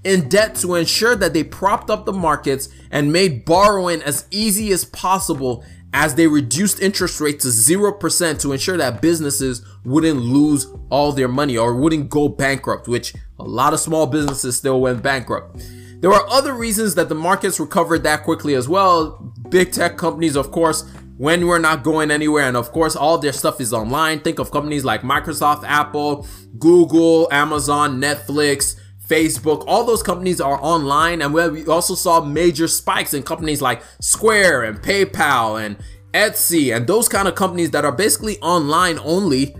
in 0.03 0.29
debt 0.29 0.55
to 0.55 0.75
ensure 0.75 1.15
that 1.15 1.33
they 1.33 1.43
propped 1.43 1.89
up 1.89 2.05
the 2.05 2.13
markets 2.13 2.69
and 2.89 3.13
made 3.13 3.45
borrowing 3.45 4.01
as 4.01 4.25
easy 4.31 4.71
as 4.71 4.85
possible 4.85 5.63
as 5.93 6.15
they 6.15 6.25
reduced 6.25 6.81
interest 6.81 7.19
rates 7.19 7.43
to 7.43 7.49
0% 7.49 8.39
to 8.41 8.53
ensure 8.53 8.77
that 8.77 9.01
businesses 9.01 9.63
wouldn't 9.83 10.19
lose 10.19 10.65
all 10.89 11.11
their 11.11 11.27
money 11.27 11.57
or 11.57 11.75
wouldn't 11.75 12.09
go 12.09 12.29
bankrupt, 12.29 12.87
which 12.87 13.13
a 13.37 13.43
lot 13.43 13.73
of 13.73 13.79
small 13.79 14.07
businesses 14.07 14.57
still 14.57 14.79
went 14.81 15.03
bankrupt. 15.03 15.61
There 16.01 16.09
were 16.09 16.27
other 16.29 16.53
reasons 16.53 16.95
that 16.95 17.09
the 17.09 17.15
markets 17.15 17.59
recovered 17.59 18.01
that 18.03 18.23
quickly 18.23 18.55
as 18.55 18.67
well. 18.67 19.31
Big 19.49 19.71
tech 19.71 19.97
companies, 19.97 20.35
of 20.35 20.51
course, 20.51 20.83
when 21.17 21.45
we're 21.45 21.59
not 21.59 21.83
going 21.83 22.09
anywhere, 22.09 22.47
and 22.47 22.57
of 22.57 22.71
course, 22.71 22.95
all 22.95 23.19
their 23.19 23.31
stuff 23.31 23.61
is 23.61 23.71
online. 23.71 24.19
Think 24.19 24.39
of 24.39 24.49
companies 24.49 24.83
like 24.83 25.03
Microsoft, 25.03 25.63
Apple, 25.63 26.25
Google, 26.57 27.27
Amazon, 27.31 28.01
Netflix, 28.01 28.79
Facebook, 29.07 29.63
all 29.67 29.85
those 29.85 30.01
companies 30.01 30.41
are 30.41 30.57
online. 30.63 31.21
And 31.21 31.35
we 31.35 31.67
also 31.67 31.93
saw 31.93 32.19
major 32.19 32.67
spikes 32.67 33.13
in 33.13 33.21
companies 33.21 33.61
like 33.61 33.83
Square 33.99 34.63
and 34.63 34.81
PayPal 34.81 35.63
and 35.63 35.77
Etsy 36.15 36.75
and 36.75 36.87
those 36.87 37.07
kind 37.07 37.27
of 37.27 37.35
companies 37.35 37.69
that 37.71 37.85
are 37.85 37.91
basically 37.91 38.39
online 38.39 38.97
only 39.03 39.55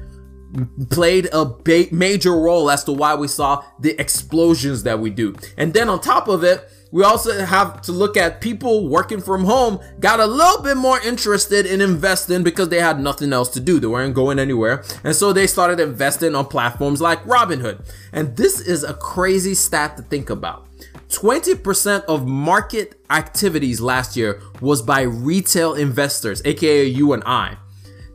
played 0.90 1.30
a 1.32 1.46
ba- 1.46 1.88
major 1.92 2.32
role 2.32 2.70
as 2.70 2.84
to 2.86 2.92
why 2.92 3.16
we 3.16 3.28
saw 3.28 3.64
the 3.80 4.00
explosions 4.00 4.84
that 4.84 5.00
we 5.00 5.10
do. 5.10 5.36
And 5.58 5.74
then 5.74 5.90
on 5.90 6.02
top 6.02 6.28
of 6.28 6.44
it, 6.44 6.70
we 6.92 7.04
also 7.04 7.46
have 7.46 7.82
to 7.84 7.92
look 7.94 8.18
at 8.18 8.42
people 8.42 8.90
working 8.90 9.22
from 9.22 9.46
home 9.46 9.80
got 10.00 10.20
a 10.20 10.26
little 10.26 10.62
bit 10.62 10.76
more 10.76 11.00
interested 11.00 11.66
in 11.66 11.80
investing 11.80 12.44
because 12.44 12.68
they 12.68 12.82
had 12.82 13.00
nothing 13.00 13.32
else 13.32 13.48
to 13.50 13.62
do. 13.62 13.80
They 13.80 13.88
weren't 13.88 14.14
going 14.14 14.40
anywhere. 14.40 14.84
And 15.04 15.16
so 15.16 15.32
they 15.32 15.48
started 15.48 15.80
investing 15.80 16.36
on 16.36 16.48
platforms 16.48 17.02
like 17.02 17.24
Robinhood. 17.24 17.86
And 18.12 18.36
this 18.36 18.60
is 18.60 18.84
a 18.84 18.94
crazy 18.94 19.54
stat 19.54 19.96
to 19.98 20.04
think 20.04 20.30
about. 20.30 20.68
20% 21.08 22.06
of 22.06 22.28
market 22.28 23.00
activities 23.10 23.82
last 23.82 24.16
year 24.16 24.42
was 24.60 24.82
by 24.82 25.02
retail 25.02 25.74
investors, 25.74 26.42
aka 26.46 26.86
you 26.86 27.14
and 27.14 27.24
I. 27.26 27.58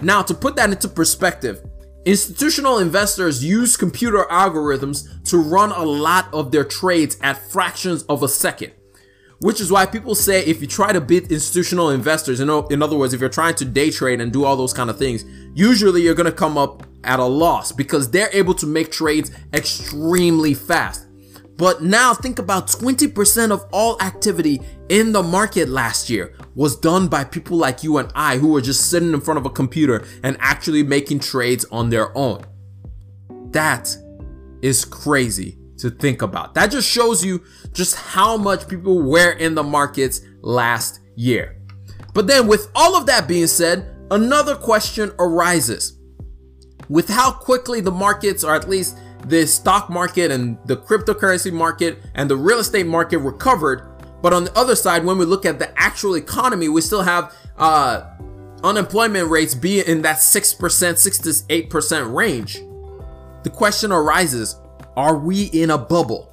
Now, 0.00 0.22
to 0.22 0.34
put 0.34 0.56
that 0.56 0.70
into 0.70 0.88
perspective, 0.88 1.65
institutional 2.06 2.78
investors 2.78 3.44
use 3.44 3.76
computer 3.76 4.24
algorithms 4.30 5.22
to 5.24 5.36
run 5.36 5.72
a 5.72 5.82
lot 5.82 6.32
of 6.32 6.52
their 6.52 6.64
trades 6.64 7.18
at 7.20 7.36
fractions 7.50 8.04
of 8.04 8.22
a 8.22 8.28
second. 8.28 8.72
Which 9.40 9.60
is 9.60 9.70
why 9.70 9.84
people 9.84 10.14
say 10.14 10.42
if 10.44 10.62
you 10.62 10.66
try 10.66 10.92
to 10.92 11.00
beat 11.00 11.30
institutional 11.30 11.90
investors, 11.90 12.40
know, 12.46 12.66
in 12.68 12.80
other 12.80 12.96
words, 12.96 13.12
if 13.12 13.20
you're 13.20 13.28
trying 13.28 13.56
to 13.56 13.66
day 13.66 13.90
trade 13.90 14.20
and 14.20 14.32
do 14.32 14.44
all 14.44 14.56
those 14.56 14.72
kind 14.72 14.88
of 14.88 14.98
things, 14.98 15.24
usually 15.54 16.00
you're 16.00 16.14
gonna 16.14 16.32
come 16.32 16.56
up 16.56 16.84
at 17.04 17.18
a 17.18 17.24
loss 17.24 17.70
because 17.70 18.10
they're 18.10 18.30
able 18.32 18.54
to 18.54 18.66
make 18.66 18.90
trades 18.90 19.30
extremely 19.52 20.54
fast. 20.54 21.05
But 21.56 21.82
now 21.82 22.12
think 22.12 22.38
about 22.38 22.66
20% 22.66 23.50
of 23.50 23.64
all 23.72 24.00
activity 24.02 24.60
in 24.88 25.12
the 25.12 25.22
market 25.22 25.68
last 25.68 26.10
year 26.10 26.34
was 26.54 26.76
done 26.76 27.08
by 27.08 27.24
people 27.24 27.56
like 27.56 27.82
you 27.82 27.96
and 27.96 28.12
I 28.14 28.36
who 28.36 28.48
were 28.48 28.60
just 28.60 28.90
sitting 28.90 29.12
in 29.12 29.20
front 29.20 29.38
of 29.38 29.46
a 29.46 29.50
computer 29.50 30.04
and 30.22 30.36
actually 30.40 30.82
making 30.82 31.20
trades 31.20 31.64
on 31.72 31.88
their 31.88 32.16
own. 32.16 32.44
That 33.52 33.96
is 34.60 34.84
crazy 34.84 35.58
to 35.78 35.90
think 35.90 36.22
about. 36.22 36.54
That 36.54 36.70
just 36.70 36.88
shows 36.88 37.24
you 37.24 37.42
just 37.72 37.94
how 37.94 38.36
much 38.36 38.68
people 38.68 39.02
were 39.02 39.32
in 39.32 39.54
the 39.54 39.62
markets 39.62 40.20
last 40.42 41.00
year. 41.14 41.60
But 42.12 42.26
then 42.26 42.46
with 42.46 42.70
all 42.74 42.96
of 42.96 43.06
that 43.06 43.28
being 43.28 43.46
said, 43.46 43.94
another 44.10 44.56
question 44.56 45.12
arises. 45.18 45.98
With 46.88 47.08
how 47.08 47.32
quickly 47.32 47.80
the 47.80 47.90
markets, 47.90 48.44
or 48.44 48.54
at 48.54 48.68
least 48.68 48.96
the 49.26 49.46
stock 49.46 49.90
market 49.90 50.30
and 50.30 50.56
the 50.66 50.76
cryptocurrency 50.76 51.52
market 51.52 51.98
and 52.14 52.30
the 52.30 52.36
real 52.36 52.60
estate 52.60 52.86
market 52.86 53.18
recovered. 53.18 53.82
But 54.22 54.32
on 54.32 54.44
the 54.44 54.56
other 54.56 54.76
side, 54.76 55.04
when 55.04 55.18
we 55.18 55.24
look 55.24 55.44
at 55.44 55.58
the 55.58 55.70
actual 55.78 56.16
economy, 56.16 56.68
we 56.68 56.80
still 56.80 57.02
have 57.02 57.34
uh, 57.58 58.10
unemployment 58.62 59.28
rates 59.28 59.54
be 59.54 59.80
in 59.80 60.02
that 60.02 60.16
6%, 60.16 60.98
6 60.98 61.18
to 61.18 61.28
8% 61.30 62.14
range. 62.14 62.62
The 63.42 63.50
question 63.50 63.92
arises 63.92 64.56
are 64.96 65.16
we 65.16 65.44
in 65.46 65.70
a 65.70 65.78
bubble? 65.78 66.32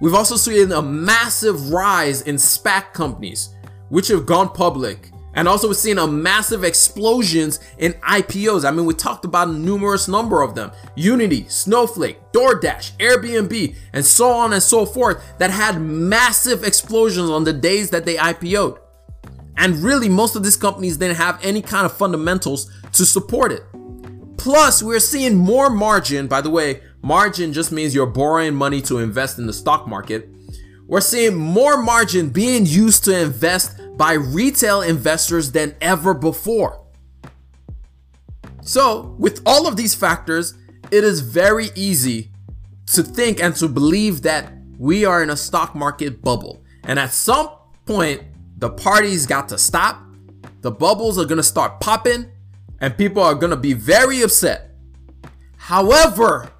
We've 0.00 0.14
also 0.14 0.36
seen 0.36 0.72
a 0.72 0.82
massive 0.82 1.70
rise 1.70 2.22
in 2.22 2.36
SPAC 2.36 2.92
companies, 2.92 3.54
which 3.88 4.08
have 4.08 4.26
gone 4.26 4.50
public 4.50 5.10
and 5.34 5.46
also 5.46 5.68
we're 5.68 5.74
seeing 5.74 5.98
a 5.98 6.06
massive 6.06 6.64
explosions 6.64 7.60
in 7.78 7.92
IPOs. 7.94 8.64
I 8.64 8.70
mean, 8.70 8.84
we 8.84 8.94
talked 8.94 9.24
about 9.24 9.48
a 9.48 9.52
numerous 9.52 10.08
number 10.08 10.42
of 10.42 10.54
them. 10.54 10.72
Unity, 10.96 11.46
Snowflake, 11.48 12.18
DoorDash, 12.32 12.96
Airbnb, 12.96 13.76
and 13.92 14.04
so 14.04 14.30
on 14.30 14.52
and 14.52 14.62
so 14.62 14.84
forth 14.84 15.22
that 15.38 15.50
had 15.50 15.80
massive 15.80 16.64
explosions 16.64 17.30
on 17.30 17.44
the 17.44 17.52
days 17.52 17.90
that 17.90 18.04
they 18.04 18.16
IPO'd. 18.16 18.80
And 19.56 19.76
really, 19.76 20.08
most 20.08 20.36
of 20.36 20.42
these 20.42 20.56
companies 20.56 20.96
didn't 20.96 21.16
have 21.16 21.38
any 21.42 21.62
kind 21.62 21.84
of 21.84 21.92
fundamentals 21.92 22.70
to 22.92 23.04
support 23.04 23.52
it. 23.52 23.62
Plus, 24.36 24.82
we're 24.82 25.00
seeing 25.00 25.36
more 25.36 25.68
margin. 25.68 26.26
By 26.26 26.40
the 26.40 26.48
way, 26.48 26.80
margin 27.02 27.52
just 27.52 27.70
means 27.70 27.94
you're 27.94 28.06
borrowing 28.06 28.54
money 28.54 28.80
to 28.82 28.98
invest 28.98 29.38
in 29.38 29.46
the 29.46 29.52
stock 29.52 29.86
market. 29.86 30.28
We're 30.90 31.00
seeing 31.00 31.36
more 31.36 31.80
margin 31.80 32.30
being 32.30 32.66
used 32.66 33.04
to 33.04 33.16
invest 33.16 33.80
by 33.96 34.14
retail 34.14 34.82
investors 34.82 35.52
than 35.52 35.76
ever 35.80 36.14
before. 36.14 36.84
So, 38.62 39.14
with 39.16 39.40
all 39.46 39.68
of 39.68 39.76
these 39.76 39.94
factors, 39.94 40.54
it 40.90 41.04
is 41.04 41.20
very 41.20 41.68
easy 41.76 42.32
to 42.86 43.04
think 43.04 43.40
and 43.40 43.54
to 43.54 43.68
believe 43.68 44.22
that 44.22 44.52
we 44.78 45.04
are 45.04 45.22
in 45.22 45.30
a 45.30 45.36
stock 45.36 45.76
market 45.76 46.22
bubble. 46.22 46.64
And 46.82 46.98
at 46.98 47.12
some 47.12 47.50
point, 47.86 48.22
the 48.58 48.70
parties 48.70 49.26
got 49.26 49.48
to 49.50 49.58
stop, 49.58 50.02
the 50.60 50.72
bubbles 50.72 51.20
are 51.20 51.24
gonna 51.24 51.44
start 51.44 51.78
popping, 51.78 52.32
and 52.80 52.98
people 52.98 53.22
are 53.22 53.36
gonna 53.36 53.56
be 53.56 53.74
very 53.74 54.22
upset. 54.22 54.72
However, 55.56 56.50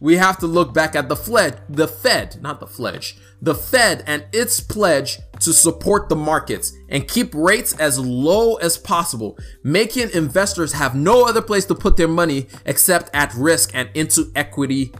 we 0.00 0.16
have 0.16 0.38
to 0.38 0.46
look 0.46 0.72
back 0.72 0.96
at 0.96 1.08
the 1.08 1.16
Fed, 1.16 1.60
the 1.68 1.86
Fed, 1.86 2.40
not 2.42 2.58
the 2.58 2.66
Fledge, 2.66 3.18
the 3.42 3.54
Fed 3.54 4.02
and 4.06 4.24
its 4.32 4.58
pledge 4.58 5.18
to 5.40 5.52
support 5.52 6.08
the 6.08 6.16
markets 6.16 6.72
and 6.88 7.06
keep 7.06 7.34
rates 7.34 7.74
as 7.78 7.98
low 7.98 8.56
as 8.56 8.76
possible, 8.76 9.38
making 9.62 10.10
investors 10.10 10.72
have 10.72 10.94
no 10.94 11.26
other 11.26 11.42
place 11.42 11.66
to 11.66 11.74
put 11.74 11.96
their 11.96 12.08
money 12.08 12.46
except 12.64 13.10
at 13.14 13.32
risk 13.34 13.70
and 13.74 13.90
into 13.94 14.32
equity 14.34 14.92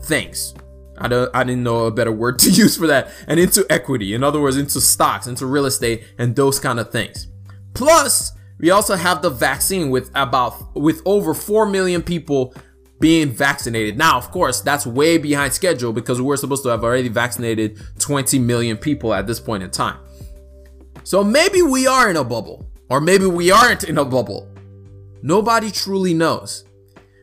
things. 0.00 0.54
I, 0.98 1.08
don't, 1.08 1.34
I 1.34 1.44
didn't 1.44 1.62
know 1.62 1.86
a 1.86 1.90
better 1.90 2.12
word 2.12 2.38
to 2.40 2.50
use 2.50 2.76
for 2.76 2.86
that. 2.88 3.12
And 3.26 3.38
into 3.40 3.64
equity, 3.70 4.14
in 4.14 4.22
other 4.22 4.40
words, 4.40 4.56
into 4.56 4.80
stocks, 4.80 5.26
into 5.26 5.46
real 5.46 5.66
estate, 5.66 6.04
and 6.18 6.34
those 6.34 6.58
kind 6.58 6.78
of 6.78 6.90
things. 6.90 7.28
Plus, 7.74 8.32
we 8.58 8.70
also 8.70 8.94
have 8.94 9.22
the 9.22 9.30
vaccine 9.30 9.90
with 9.90 10.10
about 10.14 10.76
with 10.76 11.02
over 11.04 11.34
4 11.34 11.66
million 11.66 12.02
people 12.02 12.54
being 13.02 13.30
vaccinated. 13.30 13.98
Now, 13.98 14.16
of 14.16 14.30
course, 14.30 14.60
that's 14.60 14.86
way 14.86 15.18
behind 15.18 15.52
schedule 15.52 15.92
because 15.92 16.22
we're 16.22 16.36
supposed 16.36 16.62
to 16.62 16.68
have 16.68 16.84
already 16.84 17.08
vaccinated 17.08 17.80
20 17.98 18.38
million 18.38 18.76
people 18.76 19.12
at 19.12 19.26
this 19.26 19.40
point 19.40 19.64
in 19.64 19.70
time. 19.72 19.98
So 21.02 21.24
maybe 21.24 21.62
we 21.62 21.88
are 21.88 22.08
in 22.08 22.16
a 22.16 22.22
bubble, 22.22 22.64
or 22.88 23.00
maybe 23.00 23.26
we 23.26 23.50
aren't 23.50 23.82
in 23.82 23.98
a 23.98 24.04
bubble. 24.04 24.48
Nobody 25.20 25.72
truly 25.72 26.14
knows. 26.14 26.64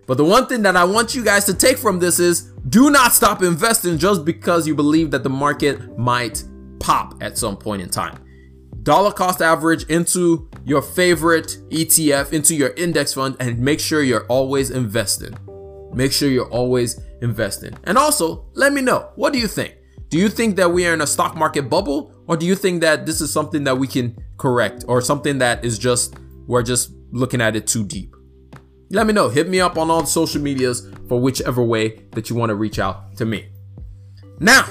But 0.05 0.17
the 0.17 0.25
one 0.25 0.47
thing 0.47 0.63
that 0.63 0.75
I 0.75 0.83
want 0.83 1.15
you 1.15 1.23
guys 1.23 1.45
to 1.45 1.53
take 1.53 1.77
from 1.77 1.97
this 1.97 2.19
is 2.19 2.51
do 2.67 2.89
not 2.89 3.13
stop 3.13 3.41
investing 3.41 3.97
just 3.97 4.25
because 4.25 4.67
you 4.67 4.75
believe 4.75 5.11
that 5.11 5.23
the 5.23 5.29
market 5.29 5.97
might 5.97 6.43
pop 6.81 7.23
at 7.23 7.37
some 7.37 7.55
point 7.55 7.81
in 7.81 7.89
time. 7.89 8.19
Dollar 8.83 9.13
cost 9.13 9.41
average 9.41 9.83
into 9.85 10.49
your 10.65 10.81
favorite 10.81 11.57
ETF, 11.69 12.33
into 12.33 12.53
your 12.53 12.71
index 12.71 13.13
fund, 13.13 13.37
and 13.39 13.59
make 13.59 13.79
sure 13.79 14.03
you're 14.03 14.25
always 14.25 14.71
invested. 14.71 15.37
Make 15.93 16.11
sure 16.11 16.29
you're 16.29 16.49
always 16.49 16.99
investing. 17.21 17.77
And 17.83 17.97
also, 17.97 18.45
let 18.53 18.73
me 18.73 18.81
know 18.81 19.09
what 19.15 19.33
do 19.33 19.39
you 19.39 19.47
think? 19.47 19.75
Do 20.09 20.17
you 20.17 20.29
think 20.29 20.55
that 20.55 20.71
we 20.71 20.87
are 20.87 20.93
in 20.93 21.01
a 21.01 21.07
stock 21.07 21.35
market 21.35 21.69
bubble, 21.69 22.13
or 22.27 22.35
do 22.35 22.45
you 22.45 22.55
think 22.55 22.81
that 22.81 23.05
this 23.05 23.21
is 23.21 23.31
something 23.31 23.63
that 23.65 23.77
we 23.77 23.87
can 23.87 24.17
correct, 24.37 24.85
or 24.87 25.01
something 25.01 25.37
that 25.39 25.63
is 25.63 25.77
just 25.77 26.15
we're 26.47 26.63
just 26.63 26.91
looking 27.11 27.41
at 27.41 27.55
it 27.55 27.67
too 27.67 27.83
deep? 27.83 28.15
Let 28.89 29.05
me 29.05 29.13
know. 29.13 29.29
Hit 29.29 29.49
me 29.49 29.59
up 29.59 29.77
on 29.77 29.91
all 29.91 30.01
the 30.01 30.07
social 30.07 30.41
medias 30.41 30.89
for 31.07 31.21
whichever 31.21 31.63
way 31.63 32.05
that 32.11 32.29
you 32.29 32.35
want 32.35 32.49
to 32.49 32.55
reach 32.55 32.79
out 32.79 33.15
to 33.17 33.25
me. 33.25 33.49
Now, 34.39 34.65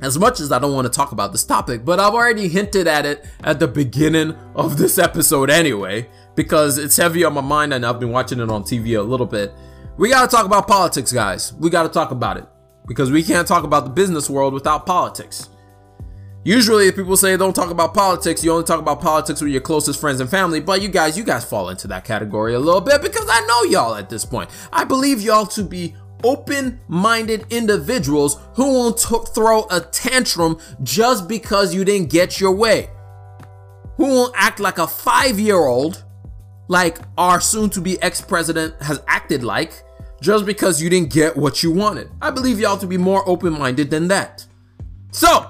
as 0.00 0.18
much 0.18 0.40
as 0.40 0.52
I 0.52 0.58
don't 0.58 0.74
want 0.74 0.86
to 0.86 0.92
talk 0.92 1.12
about 1.12 1.32
this 1.32 1.44
topic, 1.44 1.84
but 1.84 2.00
I've 2.00 2.14
already 2.14 2.48
hinted 2.48 2.86
at 2.86 3.04
it 3.04 3.26
at 3.44 3.58
the 3.58 3.68
beginning 3.68 4.34
of 4.54 4.78
this 4.78 4.98
episode 4.98 5.50
anyway, 5.50 6.08
because 6.34 6.78
it's 6.78 6.96
heavy 6.96 7.24
on 7.24 7.34
my 7.34 7.40
mind 7.42 7.74
and 7.74 7.84
I've 7.84 8.00
been 8.00 8.12
watching 8.12 8.40
it 8.40 8.50
on 8.50 8.62
TV 8.62 8.98
a 8.98 9.02
little 9.02 9.26
bit. 9.26 9.52
We 9.98 10.10
got 10.10 10.28
to 10.28 10.36
talk 10.36 10.44
about 10.44 10.68
politics, 10.68 11.10
guys. 11.10 11.54
We 11.54 11.70
got 11.70 11.84
to 11.84 11.88
talk 11.88 12.10
about 12.10 12.36
it 12.36 12.44
because 12.86 13.10
we 13.10 13.22
can't 13.22 13.48
talk 13.48 13.64
about 13.64 13.84
the 13.84 13.90
business 13.90 14.28
world 14.28 14.52
without 14.52 14.84
politics. 14.84 15.48
Usually, 16.44 16.86
if 16.86 16.96
people 16.96 17.16
say 17.16 17.36
don't 17.36 17.56
talk 17.56 17.70
about 17.70 17.94
politics, 17.94 18.44
you 18.44 18.52
only 18.52 18.64
talk 18.64 18.78
about 18.78 19.00
politics 19.00 19.40
with 19.40 19.50
your 19.50 19.62
closest 19.62 19.98
friends 19.98 20.20
and 20.20 20.28
family. 20.28 20.60
But 20.60 20.82
you 20.82 20.88
guys, 20.88 21.16
you 21.16 21.24
guys 21.24 21.44
fall 21.44 21.70
into 21.70 21.88
that 21.88 22.04
category 22.04 22.54
a 22.54 22.58
little 22.58 22.82
bit 22.82 23.00
because 23.00 23.26
I 23.28 23.40
know 23.46 23.62
y'all 23.64 23.94
at 23.94 24.10
this 24.10 24.24
point. 24.24 24.50
I 24.72 24.84
believe 24.84 25.22
y'all 25.22 25.46
to 25.46 25.64
be 25.64 25.96
open 26.22 26.78
minded 26.88 27.46
individuals 27.50 28.38
who 28.54 28.74
won't 28.74 28.98
t- 28.98 29.16
throw 29.34 29.66
a 29.70 29.80
tantrum 29.80 30.58
just 30.82 31.26
because 31.26 31.74
you 31.74 31.84
didn't 31.84 32.10
get 32.10 32.38
your 32.38 32.52
way. 32.52 32.90
Who 33.96 34.06
won't 34.06 34.34
act 34.36 34.60
like 34.60 34.78
a 34.78 34.86
five 34.86 35.40
year 35.40 35.56
old, 35.56 36.04
like 36.68 36.98
our 37.16 37.40
soon 37.40 37.70
to 37.70 37.80
be 37.80 38.00
ex 38.02 38.20
president 38.20 38.80
has 38.82 39.02
acted 39.08 39.42
like, 39.42 39.82
just 40.26 40.44
because 40.44 40.82
you 40.82 40.90
didn't 40.90 41.12
get 41.12 41.36
what 41.36 41.62
you 41.62 41.70
wanted. 41.70 42.10
I 42.20 42.32
believe 42.32 42.58
y'all 42.58 42.76
to 42.78 42.86
be 42.86 42.98
more 42.98 43.26
open 43.28 43.52
minded 43.52 43.90
than 43.90 44.08
that. 44.08 44.44
So, 45.12 45.48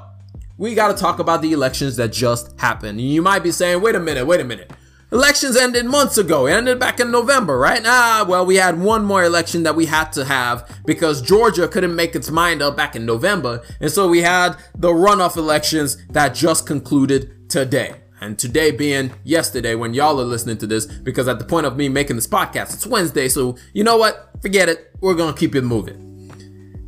we 0.59 0.75
got 0.75 0.95
to 0.95 1.02
talk 1.02 1.18
about 1.18 1.40
the 1.40 1.52
elections 1.52 1.97
that 1.97 2.12
just 2.12 2.61
happened. 2.61 3.00
You 3.00 3.23
might 3.23 3.42
be 3.42 3.52
saying, 3.52 3.80
wait 3.80 3.95
a 3.95 4.00
minute, 4.00 4.26
wait 4.26 4.40
a 4.40 4.45
minute. 4.45 4.71
Elections 5.11 5.56
ended 5.56 5.87
months 5.87 6.18
ago. 6.18 6.47
It 6.47 6.52
ended 6.52 6.78
back 6.78 7.00
in 7.00 7.11
November, 7.11 7.56
right? 7.56 7.80
Ah, 7.87 8.26
well, 8.28 8.45
we 8.45 8.56
had 8.56 8.78
one 8.78 9.02
more 9.02 9.25
election 9.25 9.62
that 9.62 9.76
we 9.76 9.87
had 9.87 10.12
to 10.12 10.26
have 10.26 10.68
because 10.85 11.23
Georgia 11.23 11.68
couldn't 11.68 11.97
make 11.97 12.14
its 12.14 12.30
mind 12.30 12.61
up 12.61 12.76
back 12.76 12.95
in 12.95 13.06
November. 13.06 13.62
And 13.80 13.90
so 13.90 14.09
we 14.09 14.21
had 14.21 14.56
the 14.75 14.88
runoff 14.88 15.38
elections 15.38 15.97
that 16.11 16.35
just 16.35 16.66
concluded 16.66 17.49
today. 17.49 17.95
And 18.20 18.38
today 18.38 18.70
being 18.70 19.12
yesterday 19.25 19.75
when 19.75 19.94
y'all 19.94 20.20
are 20.20 20.25
listening 20.25 20.58
to 20.58 20.66
this, 20.66 20.87
because 20.87 21.28
at 21.28 21.38
the 21.38 21.44
point 21.44 21.66
of 21.66 21.76
me 21.76 21.88
making 21.88 22.16
this 22.16 22.26
podcast, 22.26 22.75
it's 22.75 22.87
Wednesday. 22.87 23.28
So 23.28 23.56
you 23.73 23.85
know 23.85 23.96
what? 23.96 24.30
Forget 24.40 24.68
it. 24.68 24.90
We're 25.00 25.14
to 25.35 25.38
keep 25.38 25.54
it 25.54 25.62
moving. 25.62 26.05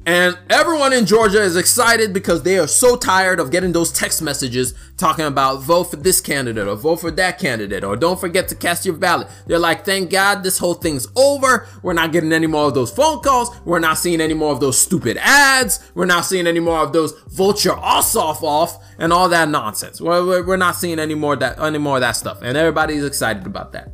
And 0.09 0.39
everyone 0.49 0.95
in 0.95 1.05
Georgia 1.05 1.43
is 1.43 1.55
excited 1.55 2.15
because 2.15 2.43
they 2.43 2.59
are 2.59 2.67
so 2.67 2.97
tired 2.97 3.39
of 3.39 3.51
getting 3.51 3.73
those 3.73 3.93
text 3.93 4.23
messages 4.23 4.73
talking 4.97 5.27
about 5.27 5.61
vote 5.61 5.85
for 5.85 5.97
this 5.97 6.19
candidate 6.19 6.67
or 6.67 6.77
vote 6.77 7.03
for 7.03 7.11
that 7.11 7.39
candidate 7.39 7.85
or 7.85 7.95
don't 7.95 8.19
forget 8.19 8.49
to 8.49 8.55
cast 8.55 8.87
your 8.87 8.95
ballot. 8.95 9.29
They're 9.47 9.59
like, 9.59 9.85
thank 9.85 10.09
God 10.09 10.43
this 10.43 10.57
whole 10.57 10.73
thing's 10.73 11.07
over. 11.15 11.69
We're 11.83 11.93
not 11.93 12.13
getting 12.13 12.33
any 12.33 12.47
more 12.47 12.69
of 12.69 12.75
those 12.75 12.91
phone 12.91 13.21
calls. 13.21 13.55
We're 13.67 13.81
not 13.81 13.99
seeing 13.99 14.23
any 14.23 14.33
more 14.33 14.51
of 14.51 14.61
those 14.61 14.79
stupid 14.79 15.19
ads. 15.21 15.91
We're 15.95 16.07
not 16.07 16.25
seeing 16.25 16.47
any 16.47 16.61
more 16.61 16.79
of 16.79 16.95
those 16.95 17.13
vote 17.29 17.63
your 17.63 17.79
ass 17.79 18.17
off 18.17 18.43
off 18.43 18.83
and 18.99 19.13
all 19.13 19.29
that 19.29 19.51
nonsense. 19.51 20.01
We're, 20.01 20.43
we're 20.43 20.57
not 20.57 20.77
seeing 20.77 20.99
any 20.99 21.17
more 21.17 21.37
that, 21.37 21.61
any 21.61 21.77
more 21.77 21.97
of 21.97 22.01
that 22.01 22.13
stuff. 22.13 22.39
And 22.41 22.57
everybody's 22.57 23.05
excited 23.05 23.45
about 23.45 23.73
that. 23.73 23.93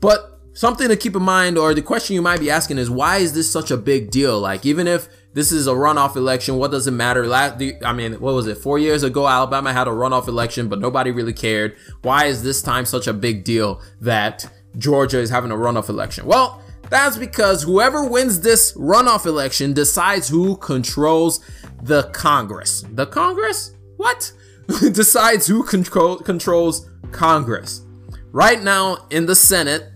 But 0.00 0.38
something 0.52 0.88
to 0.88 0.96
keep 0.96 1.16
in 1.16 1.22
mind 1.22 1.58
or 1.58 1.74
the 1.74 1.82
question 1.82 2.14
you 2.14 2.22
might 2.22 2.38
be 2.38 2.52
asking 2.52 2.78
is 2.78 2.88
why 2.88 3.16
is 3.16 3.32
this 3.32 3.50
such 3.50 3.72
a 3.72 3.76
big 3.76 4.12
deal? 4.12 4.38
Like 4.38 4.64
even 4.64 4.86
if 4.86 5.08
this 5.32 5.52
is 5.52 5.66
a 5.66 5.72
runoff 5.72 6.16
election. 6.16 6.56
What 6.56 6.70
does 6.70 6.86
it 6.86 6.92
matter? 6.92 7.26
Last, 7.26 7.62
I 7.84 7.92
mean, 7.92 8.14
what 8.14 8.34
was 8.34 8.46
it? 8.46 8.58
Four 8.58 8.78
years 8.78 9.02
ago, 9.02 9.28
Alabama 9.28 9.72
had 9.72 9.86
a 9.86 9.92
runoff 9.92 10.26
election, 10.26 10.68
but 10.68 10.80
nobody 10.80 11.10
really 11.10 11.32
cared. 11.32 11.76
Why 12.02 12.24
is 12.26 12.42
this 12.42 12.62
time 12.62 12.84
such 12.84 13.06
a 13.06 13.12
big 13.12 13.44
deal 13.44 13.80
that 14.00 14.50
Georgia 14.76 15.18
is 15.18 15.30
having 15.30 15.50
a 15.50 15.56
runoff 15.56 15.88
election? 15.88 16.26
Well, 16.26 16.62
that's 16.88 17.16
because 17.16 17.62
whoever 17.62 18.04
wins 18.04 18.40
this 18.40 18.72
runoff 18.72 19.24
election 19.24 19.72
decides 19.72 20.28
who 20.28 20.56
controls 20.56 21.40
the 21.80 22.04
Congress. 22.12 22.84
The 22.90 23.06
Congress? 23.06 23.74
What? 23.96 24.32
decides 24.92 25.46
who 25.46 25.62
control, 25.62 26.18
controls 26.18 26.90
Congress. 27.12 27.84
Right 28.32 28.62
now 28.62 29.06
in 29.10 29.26
the 29.26 29.34
Senate, 29.36 29.90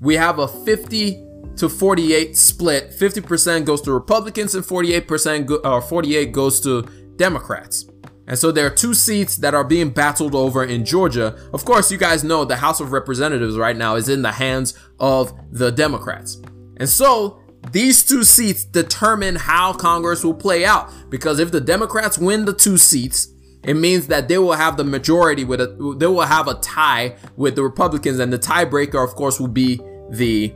we 0.00 0.16
have 0.16 0.38
a 0.38 0.48
50 0.48 1.29
to 1.60 1.68
48 1.68 2.36
split. 2.36 2.90
50% 2.90 3.64
goes 3.64 3.82
to 3.82 3.92
Republicans 3.92 4.54
and 4.54 4.64
48% 4.64 5.46
go, 5.46 5.56
or 5.56 5.80
48 5.80 6.32
goes 6.32 6.60
to 6.60 6.82
Democrats. 7.16 7.86
And 8.26 8.38
so 8.38 8.50
there 8.50 8.66
are 8.66 8.70
two 8.70 8.94
seats 8.94 9.36
that 9.36 9.54
are 9.54 9.64
being 9.64 9.90
battled 9.90 10.34
over 10.34 10.64
in 10.64 10.84
Georgia. 10.84 11.36
Of 11.52 11.64
course, 11.64 11.90
you 11.90 11.98
guys 11.98 12.24
know 12.24 12.44
the 12.44 12.56
House 12.56 12.80
of 12.80 12.92
Representatives 12.92 13.58
right 13.58 13.76
now 13.76 13.96
is 13.96 14.08
in 14.08 14.22
the 14.22 14.32
hands 14.32 14.78
of 14.98 15.32
the 15.50 15.70
Democrats. 15.70 16.40
And 16.78 16.88
so 16.88 17.40
these 17.72 18.04
two 18.04 18.24
seats 18.24 18.64
determine 18.64 19.36
how 19.36 19.72
Congress 19.72 20.24
will 20.24 20.34
play 20.34 20.64
out. 20.64 20.90
Because 21.10 21.38
if 21.38 21.50
the 21.50 21.60
Democrats 21.60 22.18
win 22.18 22.46
the 22.46 22.54
two 22.54 22.78
seats, 22.78 23.28
it 23.64 23.74
means 23.74 24.06
that 24.06 24.28
they 24.28 24.38
will 24.38 24.52
have 24.52 24.76
the 24.78 24.84
majority 24.84 25.44
with 25.44 25.60
a, 25.60 25.66
they 25.98 26.06
will 26.06 26.22
have 26.22 26.48
a 26.48 26.54
tie 26.54 27.16
with 27.36 27.56
the 27.56 27.62
Republicans 27.62 28.18
and 28.18 28.32
the 28.32 28.38
tiebreaker 28.38 29.04
of 29.04 29.14
course 29.14 29.38
will 29.38 29.48
be 29.48 29.78
the 30.10 30.54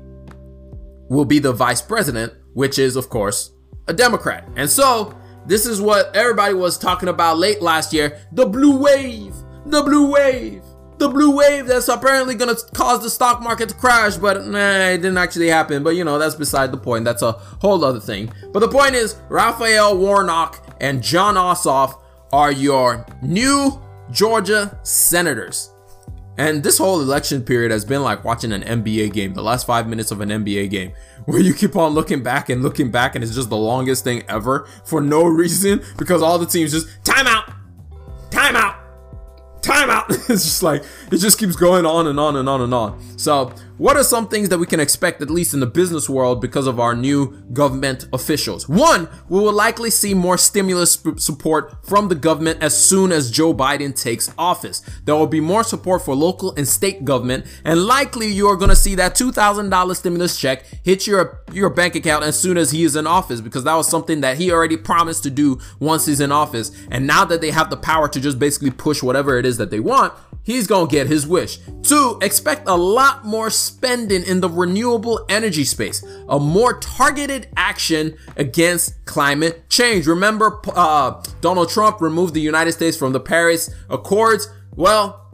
will 1.08 1.25
be 1.25 1.38
the 1.38 1.52
vice 1.52 1.82
president, 1.82 2.32
which 2.54 2.78
is, 2.78 2.96
of 2.96 3.08
course, 3.08 3.52
a 3.88 3.92
Democrat. 3.92 4.49
And 4.56 4.68
so, 4.68 5.16
this 5.46 5.66
is 5.66 5.80
what 5.80 6.14
everybody 6.16 6.54
was 6.54 6.78
talking 6.78 7.08
about 7.08 7.38
late 7.38 7.61
last 7.61 7.92
year 7.92 8.18
the 8.32 8.46
blue 8.46 8.78
wave, 8.78 9.34
the 9.66 9.82
blue 9.82 10.11
wave, 10.11 10.62
the 10.99 11.08
blue 11.08 11.37
wave 11.37 11.66
that's 11.66 11.88
apparently 11.88 12.37
to 12.37 12.56
cause 12.73 13.02
the 13.02 13.11
stock 13.11 13.42
market 13.42 13.68
to 13.68 13.75
crash, 13.75 14.16
but 14.16 14.46
nah, 14.46 14.88
it 14.88 14.99
didn't 14.99 15.18
actually 15.18 15.49
happen. 15.49 15.82
But 15.82 15.96
you 15.96 16.04
know, 16.04 16.18
that's 16.18 16.34
beside 16.34 16.73
the 16.73 16.78
point. 16.78 17.04
That's 17.04 17.23
a 17.23 17.32
whole 17.32 17.84
other 17.84 18.00
thing. 18.00 18.32
But 18.52 18.61
the 18.61 18.68
point 18.68 18.94
is, 18.94 19.16
Raphael 19.28 19.99
Warnock 19.99 20.76
and 20.80 21.02
Jon 21.02 21.34
Ossoff 21.34 22.00
are 22.32 22.52
your 22.52 23.04
new 23.23 23.80
Georgia 24.11 24.78
senators. 24.82 25.74
And 26.37 26.62
this 26.62 26.79
whole 26.79 27.00
election 27.00 27.43
period 27.43 27.71
has 27.71 27.85
been 27.85 28.03
like 28.03 28.25
watching 28.25 28.53
an 28.53 28.62
NBA 28.62 29.12
game, 29.12 29.35
the 29.35 29.43
last 29.43 29.67
five 29.67 29.88
minutes 29.88 30.11
of 30.11 30.21
an 30.21 30.31
NBA 30.31 30.71
game, 30.71 30.93
where 31.26 31.41
you 31.41 31.55
keep 31.55 31.76
on 31.76 31.93
looking 31.93 32.23
back 32.23 32.49
and 32.49 32.62
looking 32.62 32.91
back, 32.91 33.14
and 33.14 33.23
it's 33.23 33.35
just 33.35 33.50
the 33.50 33.57
longest 33.57 34.03
thing 34.03 34.25
ever 34.29 34.67
for 34.85 35.00
no 35.00 35.25
reason 35.25 35.83
because 35.97 36.23
all 36.23 36.38
the 36.38 36.47
teams 36.47 36.73
just 36.73 36.88
timeout, 37.05 37.55
timeout, 38.31 38.76
timeout. 39.61 40.07
it's 40.31 40.44
just 40.44 40.62
like 40.62 40.83
it 41.12 41.18
just 41.18 41.38
keeps 41.38 41.55
going 41.55 41.87
on 41.87 42.09
and 42.09 42.18
on 42.18 42.37
and 42.37 42.49
on 42.49 42.61
and 42.62 42.75
on. 42.75 43.18
So 43.18 43.55
what 43.76 43.96
are 43.96 44.04
some 44.04 44.28
things 44.28 44.50
that 44.50 44.58
we 44.58 44.66
can 44.66 44.78
expect, 44.78 45.20
at 45.20 45.30
least 45.30 45.52
in 45.52 45.58
the 45.60 45.66
business 45.66 46.08
world, 46.08 46.40
because 46.40 46.68
of 46.68 46.78
our 46.78 46.94
new 46.94 47.42
government 47.52 48.06
officials? 48.12 48.68
One, 48.68 49.08
we 49.28 49.40
will 49.40 49.52
likely 49.52 49.90
see 49.90 50.14
more 50.14 50.38
stimulus 50.38 51.02
support 51.16 51.84
from 51.84 52.08
the 52.08 52.14
government 52.14 52.62
as 52.62 52.76
soon 52.76 53.10
as 53.10 53.32
Joe 53.32 53.52
Biden 53.52 54.00
takes 54.00 54.32
office. 54.38 54.80
There 55.04 55.16
will 55.16 55.26
be 55.26 55.40
more 55.40 55.64
support 55.64 56.02
for 56.02 56.14
local 56.14 56.54
and 56.54 56.68
state 56.68 57.04
government, 57.04 57.46
and 57.64 57.82
likely 57.82 58.28
you 58.28 58.46
are 58.46 58.56
going 58.56 58.68
to 58.68 58.76
see 58.76 58.94
that 58.94 59.16
$2,000 59.16 59.96
stimulus 59.96 60.38
check 60.38 60.64
hit 60.84 61.06
your, 61.06 61.40
your 61.52 61.70
bank 61.70 61.96
account 61.96 62.24
as 62.24 62.38
soon 62.38 62.56
as 62.56 62.70
he 62.70 62.84
is 62.84 62.94
in 62.94 63.08
office, 63.08 63.40
because 63.40 63.64
that 63.64 63.74
was 63.74 63.88
something 63.88 64.20
that 64.20 64.37
he 64.37 64.52
already 64.52 64.76
promised 64.76 65.24
to 65.24 65.30
do 65.30 65.58
once 65.80 66.06
he's 66.06 66.20
in 66.20 66.30
office. 66.30 66.70
And 66.92 67.08
now 67.08 67.24
that 67.24 67.40
they 67.40 67.50
have 67.50 67.70
the 67.70 67.76
power 67.76 68.08
to 68.08 68.20
just 68.20 68.38
basically 68.38 68.70
push 68.70 69.02
whatever 69.02 69.37
it 69.37 69.44
is 69.44 69.56
that 69.56 69.70
they 69.70 69.80
want, 69.80 70.12
he's 70.44 70.66
gonna 70.66 70.87
get 70.87 71.08
his 71.08 71.26
wish. 71.26 71.58
Two, 71.82 72.18
expect 72.22 72.68
a 72.68 72.76
lot 72.76 73.24
more 73.24 73.50
spending 73.64 74.22
in 74.24 74.40
the 74.40 74.48
renewable 74.48 75.24
energy 75.29 75.64
space, 75.64 76.05
a 76.29 76.38
more 76.38 76.79
targeted 76.79 77.48
action 77.57 78.16
against 78.37 79.05
climate 79.05 79.68
change. 79.68 80.07
Remember, 80.07 80.61
uh, 80.74 81.22
Donald 81.40 81.70
Trump 81.70 82.00
removed 82.00 82.35
the 82.35 82.40
United 82.40 82.72
States 82.72 82.96
from 82.96 83.12
the 83.12 83.20
Paris 83.20 83.70
Accords. 83.90 84.48
Well, 84.77 85.24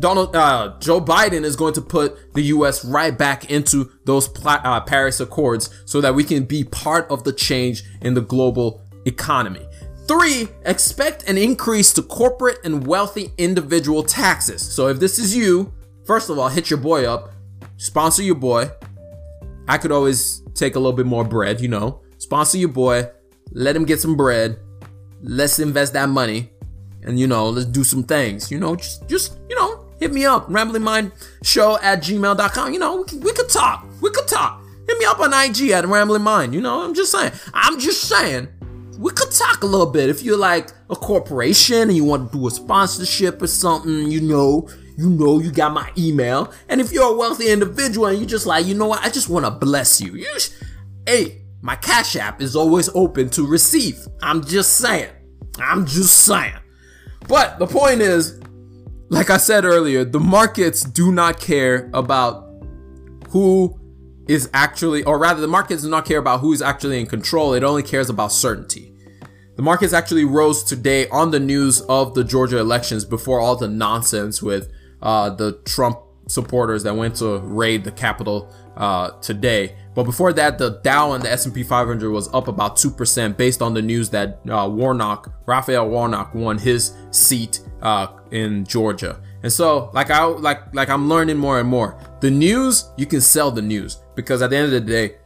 Donald 0.00 0.34
uh, 0.36 0.74
Joe 0.78 1.00
Biden 1.00 1.44
is 1.44 1.56
going 1.56 1.74
to 1.74 1.80
put 1.80 2.32
the 2.34 2.42
U.S. 2.42 2.84
right 2.84 3.16
back 3.16 3.50
into 3.50 3.90
those 4.04 4.28
uh, 4.44 4.80
Paris 4.82 5.18
Accords 5.20 5.70
so 5.86 6.00
that 6.00 6.14
we 6.14 6.22
can 6.22 6.44
be 6.44 6.64
part 6.64 7.10
of 7.10 7.24
the 7.24 7.32
change 7.32 7.82
in 8.00 8.14
the 8.14 8.20
global 8.20 8.82
economy. 9.06 9.66
Three, 10.06 10.48
expect 10.64 11.28
an 11.28 11.36
increase 11.36 11.92
to 11.94 12.02
corporate 12.02 12.58
and 12.64 12.86
wealthy 12.86 13.32
individual 13.36 14.02
taxes. 14.02 14.62
So 14.62 14.88
if 14.88 15.00
this 15.00 15.18
is 15.18 15.36
you, 15.36 15.74
first 16.06 16.30
of 16.30 16.38
all, 16.38 16.48
hit 16.48 16.70
your 16.70 16.78
boy 16.78 17.04
up, 17.04 17.30
sponsor 17.78 18.22
your 18.22 18.34
boy. 18.34 18.70
I 19.66 19.78
could 19.78 19.92
always 19.92 20.42
take 20.54 20.76
a 20.76 20.78
little 20.78 20.96
bit 20.96 21.06
more 21.06 21.24
bread, 21.24 21.60
you 21.60 21.68
know. 21.68 22.02
Sponsor 22.18 22.58
your 22.58 22.68
boy, 22.68 23.08
let 23.52 23.74
him 23.74 23.84
get 23.84 24.00
some 24.00 24.16
bread. 24.16 24.58
Let's 25.22 25.58
invest 25.58 25.94
that 25.94 26.08
money. 26.08 26.50
And 27.02 27.18
you 27.18 27.26
know, 27.26 27.48
let's 27.48 27.66
do 27.66 27.84
some 27.84 28.02
things. 28.02 28.50
You 28.50 28.58
know, 28.58 28.76
just 28.76 29.08
just, 29.08 29.38
you 29.48 29.56
know, 29.56 29.86
hit 29.98 30.12
me 30.12 30.26
up. 30.26 30.46
Rambling 30.48 30.82
Mind 30.82 31.12
Show 31.42 31.78
at 31.80 32.02
gmail.com. 32.02 32.72
You 32.72 32.78
know, 32.78 32.96
we, 32.98 33.04
can, 33.04 33.20
we 33.20 33.32
could 33.32 33.48
talk. 33.48 33.86
We 34.02 34.10
could 34.10 34.28
talk. 34.28 34.62
Hit 34.86 34.98
me 34.98 35.04
up 35.04 35.20
on 35.20 35.32
IG 35.32 35.70
at 35.70 35.86
Rambling 35.86 36.22
Mind. 36.22 36.54
You 36.54 36.60
know, 36.60 36.82
I'm 36.82 36.94
just 36.94 37.12
saying. 37.12 37.32
I'm 37.54 37.78
just 37.78 38.02
saying 38.08 38.48
we 38.98 39.12
could 39.12 39.30
talk 39.30 39.62
a 39.62 39.66
little 39.66 39.86
bit. 39.86 40.08
If 40.08 40.22
you're 40.22 40.38
like 40.38 40.70
a 40.90 40.96
corporation 40.96 41.82
and 41.82 41.96
you 41.96 42.04
want 42.04 42.32
to 42.32 42.38
do 42.38 42.46
a 42.48 42.50
sponsorship 42.50 43.40
or 43.40 43.46
something, 43.46 44.10
you 44.10 44.20
know, 44.20 44.68
you 44.98 45.08
know, 45.08 45.38
you 45.38 45.52
got 45.52 45.72
my 45.72 45.92
email. 45.96 46.52
And 46.68 46.80
if 46.80 46.90
you're 46.90 47.14
a 47.14 47.16
wealthy 47.16 47.50
individual 47.50 48.08
and 48.08 48.18
you 48.18 48.26
just 48.26 48.46
like, 48.46 48.66
you 48.66 48.74
know 48.74 48.88
what, 48.88 49.04
I 49.04 49.10
just 49.10 49.28
want 49.28 49.44
to 49.46 49.50
bless 49.52 50.00
you. 50.00 50.16
You, 50.16 50.40
sh- 50.40 50.50
hey, 51.06 51.42
my 51.62 51.76
Cash 51.76 52.16
App 52.16 52.42
is 52.42 52.56
always 52.56 52.88
open 52.96 53.30
to 53.30 53.46
receive. 53.46 53.96
I'm 54.22 54.44
just 54.44 54.76
saying. 54.78 55.10
I'm 55.60 55.86
just 55.86 56.24
saying. 56.24 56.58
But 57.28 57.60
the 57.60 57.66
point 57.68 58.00
is, 58.00 58.40
like 59.08 59.30
I 59.30 59.36
said 59.36 59.64
earlier, 59.64 60.04
the 60.04 60.18
markets 60.18 60.82
do 60.82 61.12
not 61.12 61.38
care 61.38 61.90
about 61.94 62.48
who 63.28 63.78
is 64.26 64.50
actually, 64.52 65.04
or 65.04 65.16
rather, 65.16 65.40
the 65.40 65.46
markets 65.46 65.84
do 65.84 65.90
not 65.90 66.06
care 66.06 66.18
about 66.18 66.40
who 66.40 66.52
is 66.52 66.60
actually 66.60 66.98
in 66.98 67.06
control. 67.06 67.54
It 67.54 67.62
only 67.62 67.84
cares 67.84 68.10
about 68.10 68.32
certainty. 68.32 68.92
The 69.54 69.62
markets 69.62 69.92
actually 69.92 70.24
rose 70.24 70.64
today 70.64 71.08
on 71.10 71.30
the 71.30 71.40
news 71.40 71.82
of 71.82 72.14
the 72.14 72.24
Georgia 72.24 72.58
elections 72.58 73.04
before 73.04 73.38
all 73.38 73.54
the 73.54 73.68
nonsense 73.68 74.42
with 74.42 74.72
uh, 75.02 75.30
the 75.30 75.52
Trump 75.64 76.00
supporters 76.26 76.82
that 76.82 76.94
went 76.94 77.16
to 77.16 77.38
raid 77.38 77.84
the 77.84 77.90
Capitol 77.90 78.52
uh, 78.76 79.10
today. 79.20 79.74
But 79.94 80.04
before 80.04 80.32
that, 80.34 80.58
the 80.58 80.80
Dow 80.84 81.12
and 81.12 81.24
the 81.24 81.30
S&P 81.30 81.62
500 81.62 82.10
was 82.10 82.32
up 82.32 82.48
about 82.48 82.76
2% 82.76 83.36
based 83.36 83.60
on 83.62 83.74
the 83.74 83.82
news 83.82 84.10
that 84.10 84.40
uh, 84.48 84.68
Warnock, 84.70 85.32
Raphael 85.46 85.88
Warnock 85.88 86.34
won 86.34 86.58
his 86.58 86.94
seat 87.10 87.60
uh, 87.82 88.08
in 88.30 88.64
Georgia. 88.64 89.20
And 89.42 89.52
so, 89.52 89.90
like 89.94 90.10
I 90.10 90.24
like 90.24 90.74
like 90.74 90.88
I'm 90.88 91.08
learning 91.08 91.36
more 91.36 91.60
and 91.60 91.68
more. 91.68 91.96
The 92.20 92.30
news, 92.30 92.90
you 92.96 93.06
can 93.06 93.20
sell 93.20 93.52
the 93.52 93.62
news 93.62 93.98
because 94.16 94.42
at 94.42 94.50
the 94.50 94.56
end 94.56 94.66
of 94.66 94.72
the 94.72 94.80
day, 94.80 95.16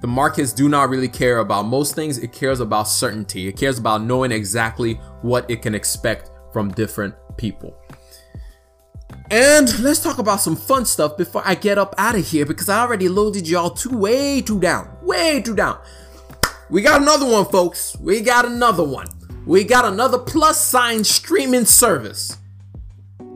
the 0.00 0.06
markets 0.06 0.52
do 0.52 0.68
not 0.68 0.90
really 0.90 1.08
care 1.08 1.38
about 1.38 1.64
most 1.64 1.96
things. 1.96 2.18
It 2.18 2.32
cares 2.32 2.60
about 2.60 2.84
certainty. 2.84 3.48
It 3.48 3.56
cares 3.56 3.78
about 3.78 4.02
knowing 4.02 4.30
exactly 4.30 4.94
what 5.22 5.50
it 5.50 5.60
can 5.60 5.74
expect 5.74 6.30
from 6.52 6.70
different 6.70 7.14
people. 7.36 7.76
And 9.36 9.78
let's 9.80 10.00
talk 10.00 10.16
about 10.16 10.40
some 10.40 10.56
fun 10.56 10.86
stuff 10.86 11.18
before 11.18 11.42
I 11.44 11.54
get 11.54 11.76
up 11.76 11.94
out 11.98 12.14
of 12.14 12.26
here 12.26 12.46
because 12.46 12.70
I 12.70 12.80
already 12.80 13.08
loaded 13.08 13.46
y'all 13.46 13.68
too 13.68 13.94
way 13.96 14.40
too 14.40 14.58
down. 14.58 14.88
Way 15.02 15.42
too 15.42 15.54
down. 15.54 15.78
We 16.70 16.80
got 16.80 17.02
another 17.02 17.26
one, 17.30 17.44
folks. 17.44 17.94
We 18.00 18.22
got 18.22 18.46
another 18.46 18.84
one. 18.84 19.08
We 19.44 19.62
got 19.62 19.84
another 19.84 20.18
plus 20.18 20.58
sign 20.58 21.04
streaming 21.04 21.66
service 21.66 22.38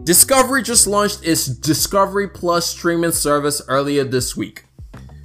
Discovery 0.05 0.63
just 0.63 0.87
launched 0.87 1.27
its 1.27 1.47
Discovery 1.47 2.27
Plus 2.27 2.67
streaming 2.67 3.13
service 3.13 3.61
earlier 3.69 4.03
this 4.03 4.35
week. 4.35 4.65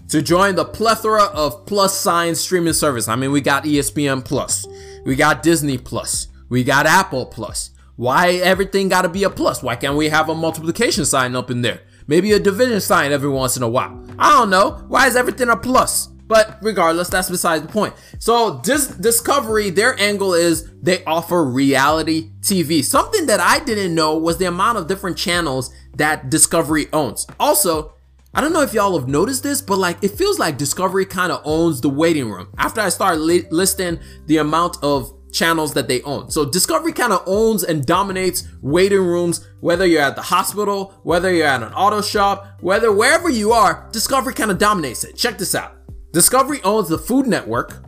To 0.09 0.21
join 0.21 0.55
the 0.55 0.65
plethora 0.65 1.23
of 1.23 1.65
plus 1.65 1.97
sign 1.97 2.35
streaming 2.35 2.73
service, 2.73 3.07
I 3.07 3.15
mean, 3.15 3.31
we 3.31 3.41
got 3.41 3.63
ESPN 3.63 4.23
Plus, 4.23 4.67
we 5.05 5.15
got 5.15 5.41
Disney 5.41 5.77
Plus, 5.77 6.27
we 6.49 6.63
got 6.63 6.85
Apple 6.85 7.25
Plus. 7.25 7.71
Why 7.95 8.33
everything 8.33 8.89
gotta 8.89 9.09
be 9.09 9.23
a 9.23 9.29
plus? 9.29 9.63
Why 9.63 9.75
can't 9.75 9.95
we 9.95 10.09
have 10.09 10.29
a 10.29 10.35
multiplication 10.35 11.05
sign 11.05 11.35
up 11.35 11.49
in 11.49 11.61
there? 11.61 11.81
Maybe 12.07 12.33
a 12.33 12.39
division 12.39 12.81
sign 12.81 13.11
every 13.11 13.29
once 13.29 13.57
in 13.57 13.63
a 13.63 13.69
while. 13.69 14.03
I 14.19 14.31
don't 14.31 14.49
know. 14.49 14.83
Why 14.87 15.07
is 15.07 15.15
everything 15.15 15.49
a 15.49 15.57
plus? 15.57 16.07
But 16.27 16.57
regardless, 16.61 17.09
that's 17.09 17.29
beside 17.29 17.63
the 17.63 17.67
point. 17.71 17.93
So 18.19 18.59
Dis- 18.63 18.87
Discovery, 18.87 19.69
their 19.69 19.99
angle 19.99 20.33
is 20.33 20.69
they 20.81 21.03
offer 21.05 21.43
reality 21.43 22.31
TV. 22.41 22.83
Something 22.83 23.27
that 23.27 23.39
I 23.39 23.59
didn't 23.59 23.93
know 23.93 24.17
was 24.17 24.37
the 24.37 24.45
amount 24.45 24.77
of 24.79 24.87
different 24.87 25.17
channels 25.17 25.71
that 25.95 26.29
Discovery 26.29 26.87
owns. 26.93 27.27
Also, 27.39 27.93
I 28.33 28.41
don't 28.41 28.51
know 28.53 28.61
if 28.61 28.73
y'all 28.73 28.99
have 28.99 29.07
noticed 29.07 29.43
this, 29.43 29.61
but 29.61 29.77
like 29.77 30.03
it 30.03 30.09
feels 30.11 30.39
like 30.39 30.57
Discovery 30.57 31.05
kind 31.05 31.31
of 31.31 31.41
owns 31.45 31.79
the 31.79 31.89
waiting 31.89 32.29
room. 32.29 32.49
After 32.57 32.81
I 32.81 32.89
start 32.89 33.19
li- 33.19 33.45
listing 33.51 33.99
the 34.25 34.37
amount 34.37 34.77
of 34.83 35.13
channels 35.35 35.73
that 35.73 35.87
they 35.87 36.01
own. 36.03 36.31
So 36.31 36.45
Discovery 36.45 36.93
kind 36.93 37.13
of 37.13 37.21
owns 37.27 37.63
and 37.63 37.85
dominates 37.85 38.47
waiting 38.61 39.01
rooms, 39.01 39.45
whether 39.59 39.85
you're 39.85 40.01
at 40.01 40.15
the 40.15 40.21
hospital, 40.21 40.93
whether 41.03 41.31
you're 41.31 41.45
at 41.45 41.61
an 41.61 41.73
auto 41.73 42.01
shop, 42.01 42.61
whether 42.61 42.91
wherever 42.91 43.29
you 43.29 43.51
are, 43.51 43.87
Discovery 43.91 44.33
kind 44.33 44.49
of 44.49 44.57
dominates 44.57 45.03
it. 45.03 45.15
Check 45.15 45.37
this 45.37 45.53
out. 45.53 45.75
Discovery 46.13 46.61
owns 46.63 46.87
the 46.87 46.97
Food 46.97 47.27
Network, 47.27 47.83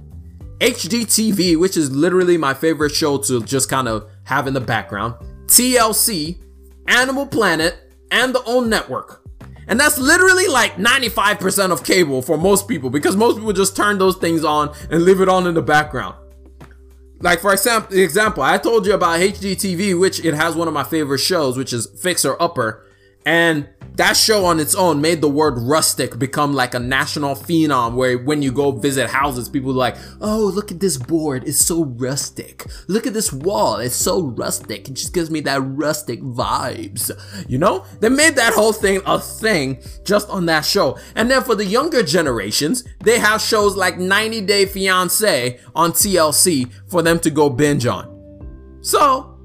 HGTV, 0.59 1.57
which 1.57 1.77
is 1.77 1.89
literally 1.89 2.37
my 2.37 2.53
favorite 2.53 2.91
show 2.91 3.17
to 3.19 3.41
just 3.43 3.69
kind 3.69 3.87
of 3.87 4.09
have 4.25 4.47
in 4.47 4.53
the 4.53 4.59
background, 4.59 5.15
TLC, 5.45 6.37
Animal 6.87 7.25
Planet, 7.25 7.75
and 8.11 8.35
the 8.35 8.43
OWN 8.43 8.69
network. 8.69 9.23
And 9.69 9.79
that's 9.79 9.97
literally 9.97 10.47
like 10.47 10.75
95% 10.75 11.71
of 11.71 11.83
cable 11.83 12.21
for 12.21 12.37
most 12.37 12.67
people 12.67 12.89
because 12.89 13.15
most 13.15 13.37
people 13.37 13.53
just 13.53 13.75
turn 13.75 13.97
those 13.97 14.17
things 14.17 14.43
on 14.43 14.73
and 14.89 15.03
leave 15.03 15.21
it 15.21 15.29
on 15.29 15.45
in 15.45 15.53
the 15.53 15.61
background. 15.61 16.15
Like 17.19 17.39
for 17.39 17.53
example, 17.53 18.43
I 18.43 18.57
told 18.57 18.85
you 18.85 18.93
about 18.93 19.19
HGTV, 19.19 19.99
which 19.99 20.23
it 20.23 20.33
has 20.33 20.55
one 20.55 20.67
of 20.67 20.73
my 20.73 20.83
favorite 20.83 21.19
shows, 21.19 21.57
which 21.57 21.73
is 21.73 21.87
Fixer 21.99 22.35
Upper. 22.39 22.85
And 23.25 23.69
that 23.97 24.15
show 24.15 24.45
on 24.45 24.59
its 24.59 24.75
own 24.75 25.01
made 25.01 25.21
the 25.21 25.29
word 25.29 25.57
rustic 25.57 26.17
become 26.19 26.53
like 26.53 26.75
a 26.75 26.79
national 26.79 27.35
phenom 27.35 27.95
where 27.95 28.17
when 28.17 28.43
you 28.43 28.51
go 28.51 28.71
visit 28.71 29.09
houses, 29.09 29.49
people 29.49 29.71
are 29.71 29.73
like, 29.73 29.97
oh, 30.21 30.51
look 30.53 30.71
at 30.71 30.79
this 30.79 30.97
board. 30.97 31.43
It's 31.47 31.57
so 31.57 31.83
rustic. 31.83 32.65
Look 32.87 33.07
at 33.07 33.13
this 33.13 33.33
wall. 33.33 33.77
It's 33.77 33.95
so 33.95 34.21
rustic. 34.21 34.87
It 34.87 34.93
just 34.93 35.13
gives 35.13 35.31
me 35.31 35.39
that 35.41 35.61
rustic 35.61 36.21
vibes. 36.21 37.11
You 37.49 37.57
know? 37.57 37.85
They 37.99 38.09
made 38.09 38.35
that 38.35 38.53
whole 38.53 38.71
thing 38.71 39.01
a 39.05 39.19
thing 39.19 39.81
just 40.05 40.29
on 40.29 40.45
that 40.45 40.63
show. 40.63 40.99
And 41.15 41.29
then 41.29 41.43
for 41.43 41.55
the 41.55 41.65
younger 41.65 42.03
generations, 42.03 42.83
they 43.03 43.17
have 43.17 43.41
shows 43.41 43.75
like 43.75 43.97
90 43.97 44.41
Day 44.41 44.67
Fiancé 44.67 45.59
on 45.75 45.91
TLC 45.91 46.71
for 46.87 47.01
them 47.01 47.19
to 47.21 47.31
go 47.31 47.49
binge 47.49 47.87
on. 47.87 48.13
So, 48.81 49.39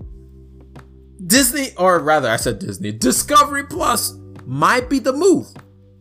Disney, 1.27 1.69
or 1.79 2.01
rather, 2.01 2.29
I 2.29 2.37
said 2.37 2.59
Disney, 2.59 2.93
Discovery 2.93 3.65
Plus 3.65 4.19
might 4.47 4.89
be 4.89 4.99
the 4.99 5.13
move. 5.13 5.49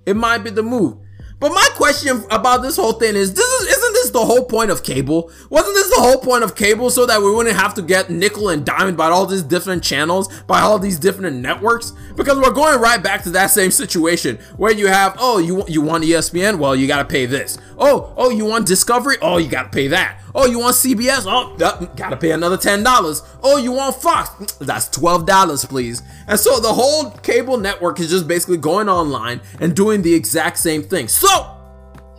It 0.06 0.16
might 0.16 0.40
be 0.40 0.50
the 0.50 0.64
move. 0.64 0.98
But 1.40 1.54
my 1.54 1.70
question 1.76 2.24
about 2.30 2.62
this 2.62 2.76
whole 2.76 2.94
thing 2.94 3.16
is, 3.16 3.34
this 3.34 3.62
is, 3.62 3.78
the 4.12 4.26
whole 4.26 4.46
point 4.46 4.72
of 4.72 4.84
cable? 4.84 5.32
Wasn't 5.50 5.76
this 5.76 5.90
the 5.90 6.02
whole 6.02 6.20
point 6.20 6.44
of 6.44 6.56
cable 6.56 6.90
so 6.90 7.06
that 7.06 7.22
we 7.22 7.34
wouldn't 7.34 7.56
have 7.56 7.74
to 7.76 7.82
get 7.82 8.10
nickel 8.10 8.50
and 8.50 8.66
diamond 8.66 8.98
by 8.98 9.10
all 9.10 9.26
these 9.26 9.44
different 9.44 9.84
channels, 9.84 10.28
by 10.44 10.62
all 10.62 10.80
these 10.80 11.00
different 11.00 11.38
networks? 11.38 11.92
Because 12.16 12.38
we're 12.38 12.52
going 12.52 12.80
right 12.80 13.02
back 13.02 13.24
to 13.24 13.30
that 13.32 13.48
same 13.48 13.72
situation 13.72 14.38
where 14.58 14.72
you 14.72 14.88
have, 14.88 15.16
oh, 15.20 15.40
you, 15.40 15.64
you 15.68 15.82
want 15.82 16.04
ESPN? 16.04 16.58
Well, 16.60 16.76
you 16.76 16.88
gotta 16.88 17.06
pay 17.06 17.26
this. 17.26 17.58
Oh, 17.78 18.14
oh, 18.18 18.30
you 18.30 18.46
want 18.46 18.68
Discovery? 18.68 19.18
Oh, 19.22 19.38
you 19.38 19.50
gotta 19.50 19.70
pay 19.70 19.88
that. 19.88 20.22
Oh, 20.34 20.46
you 20.46 20.60
want 20.60 20.76
CBS? 20.76 21.26
Oh, 21.28 21.56
gotta 21.58 22.18
pay 22.18 22.32
another 22.32 22.58
$10. 22.58 23.38
Oh, 23.44 23.58
you 23.58 23.72
want 23.72 23.96
Fox? 23.96 24.54
That's 24.60 24.88
$12, 24.90 25.68
please. 25.68 26.02
And 26.28 26.40
so 26.40 26.60
the 26.60 26.72
whole 26.72 27.12
cable 27.18 27.58
network 27.58 28.00
is 28.00 28.10
just 28.10 28.28
basically 28.28 28.58
going 28.58 28.88
online 28.88 29.42
and 29.60 29.76
doing 29.76 30.02
the 30.02 30.14
exact 30.14 30.58
same 30.58 30.84
thing. 30.84 31.08
So, 31.08 31.58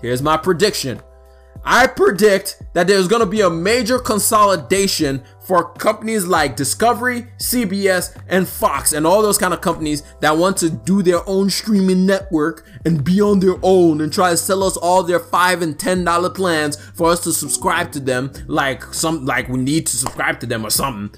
here's 0.01 0.23
my 0.23 0.37
prediction. 0.37 1.01
I 1.65 1.87
predict 1.87 2.61
that 2.75 2.87
there's 2.87 3.07
going 3.07 3.21
to 3.21 3.27
be 3.27 3.41
a 3.41 3.51
major 3.51 3.99
consolidation 3.99 5.23
for 5.39 5.73
companies 5.75 6.25
like 6.25 6.57
Discovery, 6.57 7.27
CBS, 7.39 8.17
and 8.29 8.49
Fox, 8.49 8.93
and 8.93 9.07
all 9.07 9.23
those 9.23 9.39
kind 9.39 9.55
of 9.55 9.61
companies 9.61 10.03
that 10.21 10.37
want 10.37 10.57
to 10.59 10.71
do 10.71 11.03
their 11.03 11.29
own 11.29 11.51
streaming 11.51 12.07
network 12.07 12.67
and 12.85 13.05
be 13.05 13.21
on 13.21 13.41
their 13.41 13.57
own 13.63 14.01
and 14.01 14.13
try 14.13 14.31
to 14.31 14.37
sell 14.37 14.65
us 14.65 14.77
all 14.77 15.03
their 15.03 15.21
five 15.21 15.63
and 15.63 15.79
ten 15.79 16.05
dollar 16.05 16.31
plans 16.31 16.77
for 16.77 17.11
us 17.11 17.21
to 17.25 17.33
subscribe 17.33 17.93
to 17.93 18.01
them, 18.01 18.33
like 18.47 18.83
some 18.93 19.25
like 19.25 19.49
we 19.49 19.59
need 19.59 19.87
to 19.87 19.97
subscribe 19.97 20.41
to 20.41 20.47
them 20.47 20.65
or 20.65 20.71
something. 20.71 21.17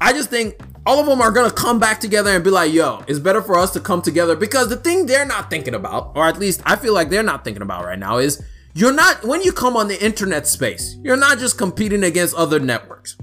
I 0.00 0.12
just 0.12 0.30
think 0.30 0.60
all 0.84 1.00
of 1.00 1.06
them 1.06 1.20
are 1.20 1.32
gonna 1.32 1.50
come 1.50 1.80
back 1.80 2.00
together 2.00 2.30
and 2.30 2.44
be 2.44 2.50
like, 2.50 2.72
yo, 2.72 3.02
it's 3.08 3.18
better 3.18 3.42
for 3.42 3.58
us 3.58 3.72
to 3.72 3.80
come 3.80 4.02
together 4.02 4.36
because 4.36 4.68
the 4.68 4.76
thing 4.76 5.06
they're 5.06 5.26
not 5.26 5.50
thinking 5.50 5.74
about, 5.74 6.12
or 6.14 6.26
at 6.26 6.38
least 6.38 6.60
I 6.64 6.76
feel 6.76 6.94
like 6.94 7.08
they're 7.08 7.22
not 7.22 7.44
thinking 7.44 7.62
about 7.62 7.84
right 7.84 7.98
now, 7.98 8.18
is 8.18 8.44
you're 8.76 8.92
not, 8.92 9.24
when 9.24 9.42
you 9.42 9.52
come 9.52 9.74
on 9.74 9.88
the 9.88 10.04
internet 10.04 10.46
space, 10.46 10.98
you're 11.02 11.16
not 11.16 11.38
just 11.38 11.56
competing 11.56 12.04
against 12.04 12.34
other 12.34 12.60
networks. 12.60 13.16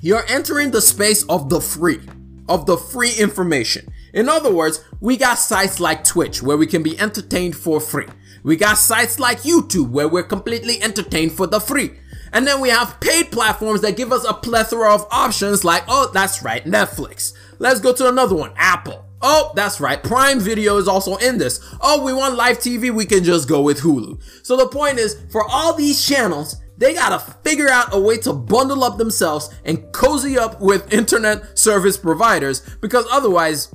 You're 0.00 0.24
entering 0.26 0.70
the 0.70 0.80
space 0.80 1.22
of 1.24 1.50
the 1.50 1.60
free, 1.60 2.00
of 2.48 2.64
the 2.64 2.78
free 2.78 3.12
information. 3.18 3.92
In 4.14 4.26
other 4.26 4.50
words, 4.50 4.82
we 5.00 5.18
got 5.18 5.34
sites 5.34 5.80
like 5.80 6.02
Twitch 6.02 6.42
where 6.42 6.56
we 6.56 6.66
can 6.66 6.82
be 6.82 6.98
entertained 6.98 7.54
for 7.54 7.78
free. 7.78 8.06
We 8.42 8.56
got 8.56 8.78
sites 8.78 9.18
like 9.18 9.42
YouTube 9.42 9.90
where 9.90 10.08
we're 10.08 10.22
completely 10.22 10.82
entertained 10.82 11.32
for 11.32 11.46
the 11.46 11.60
free. 11.60 11.98
And 12.32 12.46
then 12.46 12.62
we 12.62 12.70
have 12.70 12.98
paid 13.00 13.30
platforms 13.30 13.82
that 13.82 13.98
give 13.98 14.12
us 14.12 14.24
a 14.24 14.32
plethora 14.32 14.94
of 14.94 15.06
options 15.10 15.62
like, 15.62 15.84
oh, 15.88 16.10
that's 16.14 16.42
right, 16.42 16.64
Netflix. 16.64 17.34
Let's 17.58 17.80
go 17.80 17.92
to 17.92 18.08
another 18.08 18.34
one, 18.34 18.52
Apple. 18.56 19.04
Oh, 19.26 19.52
that's 19.54 19.80
right. 19.80 20.02
Prime 20.02 20.38
Video 20.38 20.76
is 20.76 20.86
also 20.86 21.16
in 21.16 21.38
this. 21.38 21.58
Oh, 21.80 22.04
we 22.04 22.12
want 22.12 22.36
live 22.36 22.58
TV. 22.58 22.90
We 22.90 23.06
can 23.06 23.24
just 23.24 23.48
go 23.48 23.62
with 23.62 23.80
Hulu. 23.80 24.20
So 24.42 24.54
the 24.54 24.68
point 24.68 24.98
is, 24.98 25.16
for 25.32 25.42
all 25.50 25.72
these 25.72 26.06
channels, 26.06 26.56
they 26.76 26.92
gotta 26.92 27.18
figure 27.42 27.70
out 27.70 27.94
a 27.94 27.98
way 27.98 28.18
to 28.18 28.34
bundle 28.34 28.84
up 28.84 28.98
themselves 28.98 29.48
and 29.64 29.90
cozy 29.92 30.38
up 30.38 30.60
with 30.60 30.92
internet 30.92 31.58
service 31.58 31.96
providers 31.96 32.60
because 32.82 33.06
otherwise, 33.10 33.74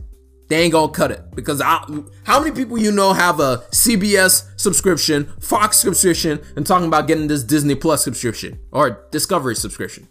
they 0.49 0.61
ain't 0.61 0.73
gonna 0.73 0.91
cut 0.91 1.09
it. 1.09 1.23
Because 1.35 1.61
I, 1.61 1.83
how 2.25 2.39
many 2.39 2.51
people 2.51 2.77
you 2.77 2.91
know 2.91 3.13
have 3.13 3.39
a 3.39 3.63
CBS 3.71 4.47
subscription, 4.55 5.33
Fox 5.39 5.77
subscription, 5.77 6.41
and 6.57 6.67
talking 6.67 6.85
about 6.85 7.07
getting 7.07 7.25
this 7.25 7.43
Disney 7.43 7.73
Plus 7.73 8.03
subscription 8.03 8.59
or 8.71 9.07
Discovery 9.09 9.55
subscription? 9.55 10.07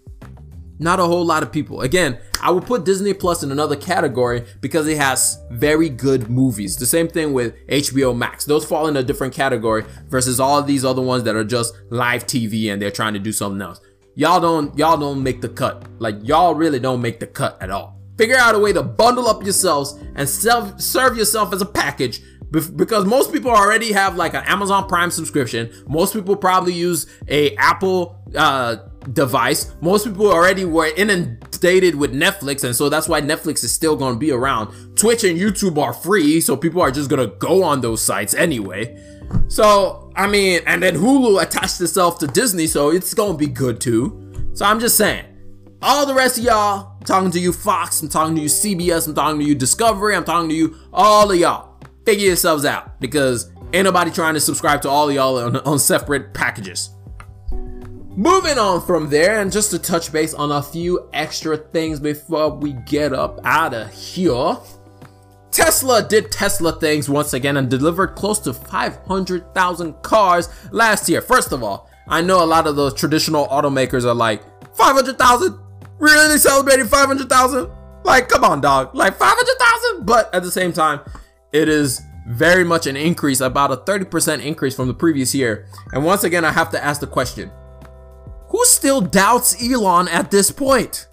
Not 0.78 1.00
a 1.00 1.04
whole 1.04 1.24
lot 1.24 1.42
of 1.42 1.50
people. 1.50 1.80
Again, 1.80 2.18
I 2.40 2.50
would 2.50 2.64
put 2.64 2.84
Disney 2.84 3.12
Plus 3.12 3.42
in 3.42 3.50
another 3.50 3.76
category 3.76 4.44
because 4.60 4.86
it 4.86 4.96
has 4.96 5.42
very 5.50 5.88
good 5.88 6.30
movies. 6.30 6.76
The 6.76 6.86
same 6.86 7.08
thing 7.08 7.32
with 7.32 7.54
HBO 7.66 8.16
Max. 8.16 8.44
Those 8.44 8.64
fall 8.64 8.86
in 8.86 8.96
a 8.96 9.02
different 9.02 9.34
category 9.34 9.84
versus 10.08 10.38
all 10.38 10.62
these 10.62 10.84
other 10.84 11.02
ones 11.02 11.24
that 11.24 11.34
are 11.34 11.44
just 11.44 11.74
live 11.90 12.26
TV 12.26 12.72
and 12.72 12.80
they're 12.80 12.90
trying 12.90 13.14
to 13.14 13.18
do 13.18 13.32
something 13.32 13.60
else. 13.60 13.80
Y'all 14.14 14.40
don't 14.40 14.76
y'all 14.76 14.96
don't 14.96 15.22
make 15.22 15.40
the 15.40 15.48
cut. 15.48 15.84
Like 16.00 16.16
y'all 16.22 16.54
really 16.54 16.80
don't 16.80 17.00
make 17.00 17.20
the 17.20 17.26
cut 17.26 17.60
at 17.60 17.70
all. 17.70 18.00
Figure 18.16 18.36
out 18.36 18.54
a 18.54 18.58
way 18.58 18.72
to 18.72 18.82
bundle 18.82 19.28
up 19.28 19.44
yourselves 19.44 19.92
and 20.16 20.28
self 20.28 20.80
serve 20.80 21.16
yourself 21.16 21.52
as 21.52 21.62
a 21.62 21.66
package 21.66 22.20
because 22.50 23.04
most 23.04 23.32
people 23.32 23.50
already 23.50 23.92
have 23.92 24.16
like 24.16 24.34
an 24.34 24.42
Amazon 24.44 24.88
Prime 24.88 25.10
subscription. 25.10 25.70
Most 25.86 26.14
people 26.14 26.34
probably 26.34 26.72
use 26.72 27.06
a 27.28 27.54
Apple 27.56 28.17
uh, 28.36 28.76
device. 29.12 29.74
Most 29.80 30.06
people 30.06 30.30
already 30.30 30.64
were 30.64 30.90
inundated 30.96 31.94
with 31.94 32.12
Netflix, 32.12 32.64
and 32.64 32.74
so 32.74 32.88
that's 32.88 33.08
why 33.08 33.20
Netflix 33.20 33.64
is 33.64 33.72
still 33.72 33.96
going 33.96 34.14
to 34.14 34.18
be 34.18 34.30
around. 34.30 34.96
Twitch 34.96 35.24
and 35.24 35.38
YouTube 35.38 35.78
are 35.78 35.92
free, 35.92 36.40
so 36.40 36.56
people 36.56 36.80
are 36.82 36.90
just 36.90 37.10
going 37.10 37.28
to 37.28 37.34
go 37.36 37.62
on 37.62 37.80
those 37.80 38.02
sites 38.02 38.34
anyway. 38.34 38.96
So, 39.48 40.12
I 40.16 40.26
mean, 40.26 40.60
and 40.66 40.82
then 40.82 40.94
Hulu 40.94 41.42
attached 41.42 41.80
itself 41.80 42.18
to 42.20 42.26
Disney, 42.26 42.66
so 42.66 42.90
it's 42.90 43.14
going 43.14 43.32
to 43.32 43.38
be 43.38 43.46
good 43.46 43.80
too. 43.80 44.50
So 44.54 44.64
I'm 44.64 44.80
just 44.80 44.96
saying, 44.96 45.24
all 45.82 46.06
the 46.06 46.14
rest 46.14 46.38
of 46.38 46.44
y'all, 46.44 46.96
I'm 46.98 47.04
talking 47.04 47.30
to 47.30 47.40
you 47.40 47.52
Fox, 47.52 48.02
I'm 48.02 48.08
talking 48.08 48.34
to 48.36 48.42
you 48.42 48.48
CBS, 48.48 49.06
I'm 49.06 49.14
talking 49.14 49.38
to 49.38 49.46
you 49.46 49.54
Discovery, 49.54 50.16
I'm 50.16 50.24
talking 50.24 50.48
to 50.48 50.54
you, 50.54 50.76
all 50.92 51.30
of 51.30 51.38
y'all, 51.38 51.76
figure 52.04 52.26
yourselves 52.26 52.64
out 52.64 53.00
because 53.00 53.50
ain't 53.72 53.84
nobody 53.84 54.10
trying 54.10 54.34
to 54.34 54.40
subscribe 54.40 54.82
to 54.82 54.88
all 54.88 55.08
of 55.08 55.14
y'all 55.14 55.38
on, 55.38 55.56
on 55.58 55.78
separate 55.78 56.34
packages. 56.34 56.90
Moving 58.18 58.58
on 58.58 58.84
from 58.84 59.10
there, 59.10 59.38
and 59.38 59.52
just 59.52 59.70
to 59.70 59.78
touch 59.78 60.10
base 60.10 60.34
on 60.34 60.50
a 60.50 60.60
few 60.60 61.08
extra 61.12 61.56
things 61.56 62.00
before 62.00 62.50
we 62.50 62.72
get 62.72 63.12
up 63.12 63.38
out 63.44 63.72
of 63.72 63.92
here. 63.94 64.56
Tesla 65.52 66.02
did 66.02 66.32
Tesla 66.32 66.72
things 66.80 67.08
once 67.08 67.32
again 67.32 67.58
and 67.58 67.70
delivered 67.70 68.16
close 68.16 68.40
to 68.40 68.52
500,000 68.52 70.02
cars 70.02 70.48
last 70.72 71.08
year. 71.08 71.20
First 71.22 71.52
of 71.52 71.62
all, 71.62 71.88
I 72.08 72.20
know 72.20 72.42
a 72.42 72.44
lot 72.44 72.66
of 72.66 72.74
those 72.74 72.92
traditional 72.92 73.46
automakers 73.46 74.04
are 74.04 74.14
like, 74.14 74.42
500,000? 74.74 75.56
Really 76.00 76.38
celebrating 76.38 76.86
500,000? 76.86 77.70
Like, 78.02 78.28
come 78.28 78.42
on, 78.42 78.60
dog. 78.60 78.96
Like 78.96 79.14
500,000? 79.14 80.06
But 80.06 80.34
at 80.34 80.42
the 80.42 80.50
same 80.50 80.72
time, 80.72 81.02
it 81.52 81.68
is 81.68 82.02
very 82.26 82.64
much 82.64 82.88
an 82.88 82.96
increase, 82.96 83.40
about 83.40 83.70
a 83.70 83.76
30% 83.76 84.44
increase 84.44 84.74
from 84.74 84.88
the 84.88 84.94
previous 84.94 85.36
year. 85.36 85.68
And 85.92 86.04
once 86.04 86.24
again, 86.24 86.44
I 86.44 86.50
have 86.50 86.72
to 86.72 86.84
ask 86.84 87.00
the 87.00 87.06
question 87.06 87.52
who 88.48 88.64
still 88.64 89.00
doubts 89.00 89.62
Elon 89.62 90.08
at 90.08 90.30
this 90.30 90.50
point? 90.50 91.08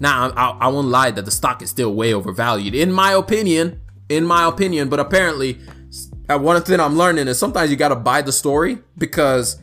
Now, 0.00 0.30
I, 0.30 0.66
I, 0.66 0.68
won't 0.68 0.88
lie 0.88 1.10
that 1.12 1.24
the 1.24 1.30
stock 1.30 1.62
is 1.62 1.70
still 1.70 1.94
way 1.94 2.12
overvalued, 2.12 2.74
in 2.74 2.92
my 2.92 3.12
opinion. 3.12 3.80
In 4.10 4.26
my 4.26 4.46
opinion, 4.46 4.90
but 4.90 5.00
apparently, 5.00 5.58
uh, 6.28 6.38
one 6.38 6.60
thing 6.62 6.78
I'm 6.78 6.96
learning 6.96 7.26
is 7.26 7.38
sometimes 7.38 7.70
you 7.70 7.76
gotta 7.76 7.96
buy 7.96 8.20
the 8.20 8.32
story 8.32 8.78
because 8.98 9.62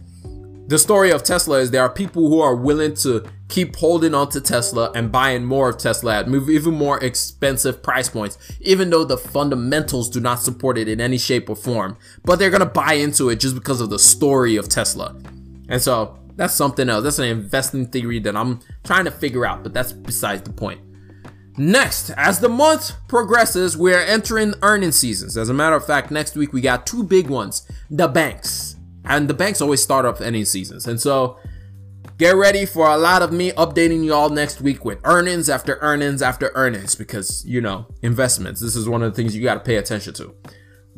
the 0.68 0.80
story 0.80 1.12
of 1.12 1.24
Tesla 1.24 1.60
is 1.60 1.70
there 1.70 1.84
are 1.84 1.92
people 1.92 2.28
who 2.28 2.40
are 2.40 2.56
willing 2.56 2.96
to 2.96 3.24
keep 3.50 3.76
holding 3.76 4.16
on 4.16 4.30
to 4.30 4.42
Tesla 4.42 4.92
and 4.96 5.12
buying 5.12 5.44
more 5.44 5.70
of 5.70 5.78
Tesla 5.78 6.20
at 6.20 6.28
even 6.28 6.74
more 6.74 6.98
expensive 7.04 7.84
price 7.84 8.10
points, 8.10 8.38
even 8.62 8.90
though 8.90 9.04
the 9.04 9.18
fundamentals 9.18 10.10
do 10.10 10.20
not 10.20 10.40
support 10.40 10.78
it 10.78 10.88
in 10.88 11.02
any 11.02 11.18
shape 11.18 11.50
or 11.50 11.56
form. 11.56 11.98
But 12.24 12.40
they're 12.40 12.50
gonna 12.50 12.66
buy 12.66 12.94
into 12.94 13.30
it 13.30 13.40
just 13.40 13.54
because 13.54 13.82
of 13.82 13.90
the 13.90 14.00
story 14.00 14.56
of 14.56 14.70
Tesla. 14.70 15.16
And 15.68 15.82
so 15.82 16.18
that's 16.42 16.56
something 16.56 16.90
else. 16.90 17.04
That's 17.04 17.20
an 17.20 17.26
investing 17.26 17.86
theory 17.86 18.18
that 18.22 18.36
I'm 18.36 18.62
trying 18.84 19.06
to 19.06 19.12
figure 19.12 19.46
out, 19.46 19.62
but 19.62 19.76
that's 19.76 19.94
besides 19.94 20.42
the 20.42 20.52
point. 20.52 20.82
Next, 21.56 22.10
as 22.18 22.40
the 22.40 22.50
month 22.50 22.94
progresses, 23.08 23.78
we 23.78 23.94
are 23.94 24.00
entering 24.00 24.56
earning 24.64 24.92
seasons. 24.92 25.38
As 25.38 25.50
a 25.50 25.54
matter 25.54 25.76
of 25.76 25.86
fact, 25.86 26.10
next 26.10 26.36
week 26.36 26.52
we 26.52 26.60
got 26.60 26.88
two 26.88 27.04
big 27.04 27.30
ones 27.30 27.68
the 27.92 28.08
banks. 28.08 28.76
And 29.06 29.28
the 29.28 29.36
banks 29.36 29.62
always 29.62 29.84
start 29.84 30.04
up 30.04 30.20
any 30.20 30.44
seasons. 30.44 30.88
And 30.88 31.00
so 31.00 31.38
get 32.18 32.36
ready 32.36 32.66
for 32.66 32.88
a 32.88 32.98
lot 32.98 33.22
of 33.22 33.32
me 33.32 33.52
updating 33.52 34.04
you 34.04 34.16
all 34.16 34.32
next 34.32 34.62
week 34.62 34.84
with 34.84 34.98
earnings 35.04 35.48
after 35.48 35.78
earnings 35.82 36.24
after 36.24 36.52
earnings 36.56 36.96
because, 36.96 37.46
you 37.46 37.62
know, 37.62 37.86
investments. 38.02 38.62
This 38.62 38.76
is 38.76 38.90
one 38.90 39.04
of 39.04 39.12
the 39.12 39.16
things 39.16 39.36
you 39.36 39.44
got 39.44 39.54
to 39.54 39.60
pay 39.60 39.76
attention 39.76 40.16
to. 40.16 40.34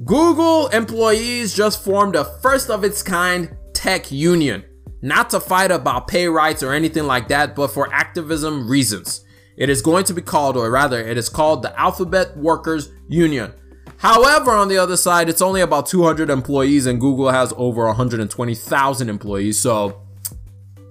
Google 0.05 0.67
employees 0.67 1.53
just 1.53 1.83
formed 1.83 2.15
a 2.15 2.23
first 2.23 2.69
of 2.69 2.85
its 2.85 3.03
kind 3.03 3.57
tech 3.73 4.09
union. 4.09 4.63
Not 5.03 5.29
to 5.31 5.41
fight 5.41 5.69
about 5.69 6.07
pay 6.07 6.27
rights 6.27 6.63
or 6.63 6.71
anything 6.71 7.03
like 7.03 7.27
that, 7.27 7.57
but 7.57 7.71
for 7.71 7.93
activism 7.93 8.69
reasons. 8.69 9.25
It 9.57 9.69
is 9.69 9.81
going 9.81 10.05
to 10.05 10.13
be 10.13 10.21
called, 10.21 10.55
or 10.55 10.71
rather, 10.71 10.97
it 10.97 11.17
is 11.17 11.27
called 11.27 11.61
the 11.61 11.77
Alphabet 11.77 12.37
Workers 12.37 12.89
Union. 13.09 13.51
However, 13.97 14.51
on 14.51 14.69
the 14.69 14.77
other 14.77 14.95
side, 14.95 15.27
it's 15.27 15.41
only 15.41 15.59
about 15.59 15.87
200 15.87 16.29
employees 16.29 16.85
and 16.85 17.01
Google 17.01 17.31
has 17.31 17.53
over 17.57 17.85
120,000 17.87 19.09
employees, 19.09 19.59
so 19.59 20.01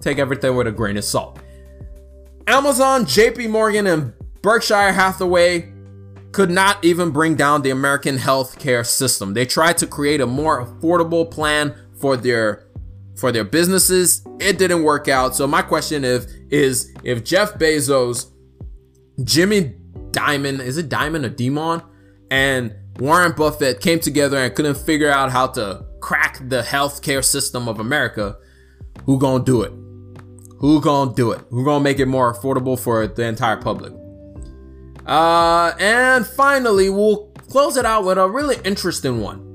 take 0.02 0.18
everything 0.18 0.56
with 0.56 0.66
a 0.66 0.72
grain 0.72 0.98
of 0.98 1.04
salt. 1.04 1.38
Amazon, 2.46 3.06
JP 3.06 3.48
Morgan, 3.48 3.86
and 3.86 4.12
Berkshire 4.42 4.92
Hathaway 4.92 5.72
could 6.32 6.50
not 6.50 6.84
even 6.84 7.12
bring 7.12 7.34
down 7.34 7.62
the 7.62 7.70
American 7.70 8.18
healthcare 8.18 8.84
system. 8.84 9.32
They 9.32 9.46
tried 9.46 9.78
to 9.78 9.86
create 9.86 10.20
a 10.20 10.26
more 10.26 10.66
affordable 10.66 11.30
plan 11.30 11.74
for 11.98 12.18
their 12.18 12.66
for 13.16 13.32
their 13.32 13.44
businesses. 13.44 14.26
It 14.40 14.58
didn't 14.58 14.82
work 14.82 15.08
out. 15.08 15.34
So 15.34 15.46
my 15.46 15.62
question 15.62 16.04
is 16.04 16.26
is 16.50 16.92
if 17.04 17.24
Jeff 17.24 17.54
Bezos, 17.54 18.30
Jimmy 19.24 19.74
Diamond, 20.10 20.60
is 20.60 20.78
it 20.78 20.88
Diamond 20.88 21.24
or 21.24 21.30
Demon, 21.30 21.82
and 22.30 22.74
Warren 22.98 23.32
Buffett 23.32 23.80
came 23.80 24.00
together 24.00 24.36
and 24.36 24.54
couldn't 24.54 24.76
figure 24.76 25.10
out 25.10 25.30
how 25.30 25.46
to 25.48 25.86
crack 26.00 26.38
the 26.48 26.62
healthcare 26.62 27.24
system 27.24 27.68
of 27.68 27.80
America, 27.80 28.36
who 29.04 29.18
gonna 29.18 29.44
do 29.44 29.62
it? 29.62 29.72
Who 30.58 30.80
gonna 30.80 31.14
do 31.14 31.32
it? 31.32 31.40
Who 31.50 31.64
gonna 31.64 31.82
make 31.82 31.98
it 31.98 32.06
more 32.06 32.32
affordable 32.32 32.78
for 32.78 33.06
the 33.06 33.24
entire 33.24 33.56
public? 33.56 33.92
Uh, 35.06 35.72
and 35.80 36.26
finally, 36.26 36.88
we'll 36.88 37.26
close 37.48 37.76
it 37.76 37.84
out 37.84 38.04
with 38.04 38.18
a 38.18 38.28
really 38.28 38.56
interesting 38.64 39.20
one. 39.20 39.51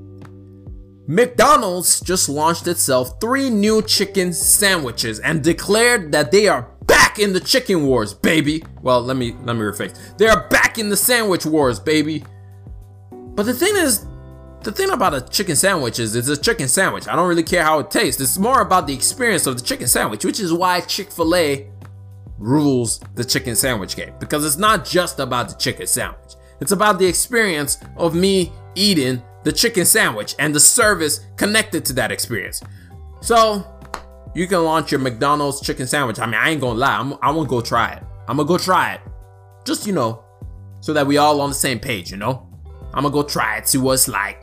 McDonald's 1.10 2.02
just 2.02 2.28
launched 2.28 2.66
itself 2.66 3.18
three 3.18 3.48
new 3.48 3.80
chicken 3.80 4.30
sandwiches 4.30 5.18
and 5.20 5.42
declared 5.42 6.12
that 6.12 6.30
they 6.30 6.48
are 6.48 6.68
back 6.82 7.18
in 7.18 7.32
the 7.32 7.40
chicken 7.40 7.86
wars, 7.86 8.12
baby. 8.12 8.62
Well, 8.82 9.00
let 9.00 9.16
me 9.16 9.34
let 9.42 9.56
me 9.56 9.62
rephrase. 9.62 10.18
They 10.18 10.28
are 10.28 10.46
back 10.50 10.76
in 10.78 10.90
the 10.90 10.98
sandwich 10.98 11.46
wars, 11.46 11.80
baby. 11.80 12.24
But 13.10 13.44
the 13.44 13.54
thing 13.54 13.74
is, 13.76 14.04
the 14.62 14.70
thing 14.70 14.90
about 14.90 15.14
a 15.14 15.22
chicken 15.22 15.56
sandwich 15.56 15.98
is 15.98 16.14
it's 16.14 16.28
a 16.28 16.36
chicken 16.36 16.68
sandwich. 16.68 17.08
I 17.08 17.16
don't 17.16 17.28
really 17.28 17.42
care 17.42 17.64
how 17.64 17.78
it 17.78 17.90
tastes. 17.90 18.20
It's 18.20 18.36
more 18.36 18.60
about 18.60 18.86
the 18.86 18.92
experience 18.92 19.46
of 19.46 19.56
the 19.56 19.64
chicken 19.64 19.86
sandwich, 19.86 20.26
which 20.26 20.40
is 20.40 20.52
why 20.52 20.82
Chick-fil-A 20.82 21.70
rules 22.36 23.00
the 23.14 23.24
chicken 23.24 23.56
sandwich 23.56 23.96
game. 23.96 24.12
Because 24.20 24.44
it's 24.44 24.58
not 24.58 24.84
just 24.84 25.20
about 25.20 25.48
the 25.48 25.54
chicken 25.54 25.86
sandwich. 25.86 26.34
It's 26.60 26.72
about 26.72 26.98
the 26.98 27.06
experience 27.06 27.78
of 27.96 28.14
me 28.14 28.52
eating 28.74 29.22
the 29.48 29.52
chicken 29.52 29.86
sandwich 29.86 30.34
and 30.38 30.54
the 30.54 30.60
service 30.60 31.20
connected 31.36 31.82
to 31.82 31.94
that 31.94 32.12
experience. 32.12 32.60
So, 33.22 33.66
you 34.34 34.46
can 34.46 34.62
launch 34.62 34.92
your 34.92 35.00
McDonald's 35.00 35.62
chicken 35.62 35.86
sandwich. 35.86 36.18
I 36.18 36.26
mean, 36.26 36.34
I 36.34 36.50
ain't 36.50 36.60
gonna 36.60 36.78
lie, 36.78 36.98
I'm, 36.98 37.14
I'm 37.22 37.34
gonna 37.34 37.48
go 37.48 37.62
try 37.62 37.92
it. 37.92 38.02
I'm 38.28 38.36
gonna 38.36 38.46
go 38.46 38.58
try 38.58 38.92
it. 38.92 39.00
Just, 39.64 39.86
you 39.86 39.94
know, 39.94 40.22
so 40.80 40.92
that 40.92 41.06
we 41.06 41.16
all 41.16 41.40
on 41.40 41.48
the 41.48 41.54
same 41.54 41.78
page, 41.78 42.10
you 42.10 42.18
know? 42.18 42.46
I'm 42.92 43.04
gonna 43.04 43.10
go 43.10 43.22
try 43.22 43.56
it, 43.56 43.66
see 43.66 43.78
what 43.78 43.94
it's 43.94 44.06
like, 44.06 44.38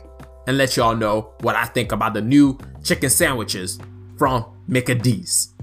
and 0.48 0.58
let 0.58 0.76
y'all 0.76 0.96
know 0.96 1.34
what 1.42 1.54
I 1.54 1.66
think 1.66 1.92
about 1.92 2.12
the 2.12 2.20
new 2.20 2.58
chicken 2.82 3.08
sandwiches 3.08 3.78
from 4.18 4.44
McDee's, 4.68 5.54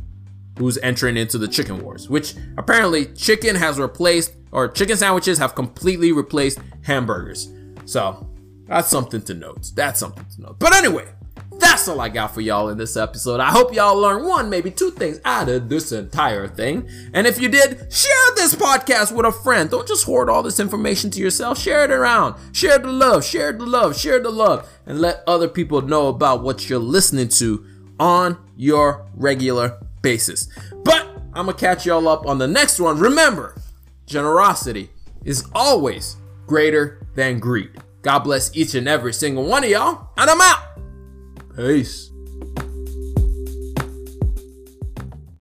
who's 0.57 0.77
entering 0.77 1.17
into 1.17 1.37
the 1.37 1.49
chicken 1.49 1.83
wars, 1.83 2.07
which 2.07 2.35
apparently 2.57 3.07
chicken 3.07 3.57
has 3.57 3.77
replaced, 3.77 4.35
or 4.53 4.69
chicken 4.69 4.95
sandwiches 4.95 5.37
have 5.37 5.53
completely 5.53 6.13
replaced 6.13 6.59
hamburgers. 6.83 7.51
So 7.83 8.29
that's 8.65 8.89
something 8.89 9.21
to 9.23 9.33
note. 9.33 9.71
That's 9.75 9.99
something 9.99 10.25
to 10.35 10.41
note. 10.41 10.59
But 10.59 10.73
anyway, 10.75 11.07
that's 11.59 11.87
all 11.87 12.01
I 12.01 12.09
got 12.09 12.33
for 12.33 12.41
y'all 12.41 12.69
in 12.69 12.77
this 12.77 12.97
episode. 12.97 13.39
I 13.39 13.51
hope 13.51 13.73
y'all 13.73 13.97
learned 13.97 14.25
one, 14.25 14.49
maybe 14.49 14.71
two 14.71 14.91
things 14.91 15.19
out 15.25 15.49
of 15.49 15.69
this 15.69 15.91
entire 15.91 16.47
thing. 16.47 16.89
And 17.13 17.27
if 17.27 17.39
you 17.39 17.49
did, 17.49 17.91
share 17.91 18.35
this 18.35 18.55
podcast 18.55 19.15
with 19.15 19.25
a 19.25 19.31
friend. 19.31 19.69
Don't 19.69 19.87
just 19.87 20.05
hoard 20.05 20.29
all 20.29 20.43
this 20.43 20.59
information 20.59 21.09
to 21.11 21.19
yourself. 21.19 21.59
Share 21.59 21.83
it 21.83 21.91
around. 21.91 22.35
Share 22.55 22.79
the 22.79 22.91
love. 22.91 23.23
Share 23.23 23.51
the 23.51 23.65
love. 23.65 23.97
Share 23.97 24.19
the 24.19 24.31
love. 24.31 24.67
And 24.85 24.99
let 24.99 25.23
other 25.27 25.47
people 25.47 25.81
know 25.81 26.07
about 26.07 26.43
what 26.43 26.69
you're 26.69 26.79
listening 26.79 27.29
to 27.29 27.65
on 27.99 28.37
your 28.55 29.07
regular 29.13 29.79
basis. 30.01 30.47
But 30.83 31.07
I'm 31.33 31.45
going 31.45 31.57
to 31.57 31.65
catch 31.65 31.85
y'all 31.85 32.07
up 32.07 32.25
on 32.25 32.37
the 32.37 32.47
next 32.47 32.79
one. 32.79 32.99
Remember, 32.99 33.55
generosity 34.05 34.89
is 35.23 35.45
always 35.53 36.17
greater 36.45 37.05
than 37.15 37.39
greed. 37.39 37.81
God 38.03 38.19
bless 38.19 38.55
each 38.55 38.75
and 38.75 38.87
every 38.87 39.13
single 39.13 39.45
one 39.45 39.63
of 39.63 39.69
y'all, 39.69 40.09
and 40.17 40.29
I'm 40.29 40.41
out. 40.41 40.59
Peace. 41.55 42.12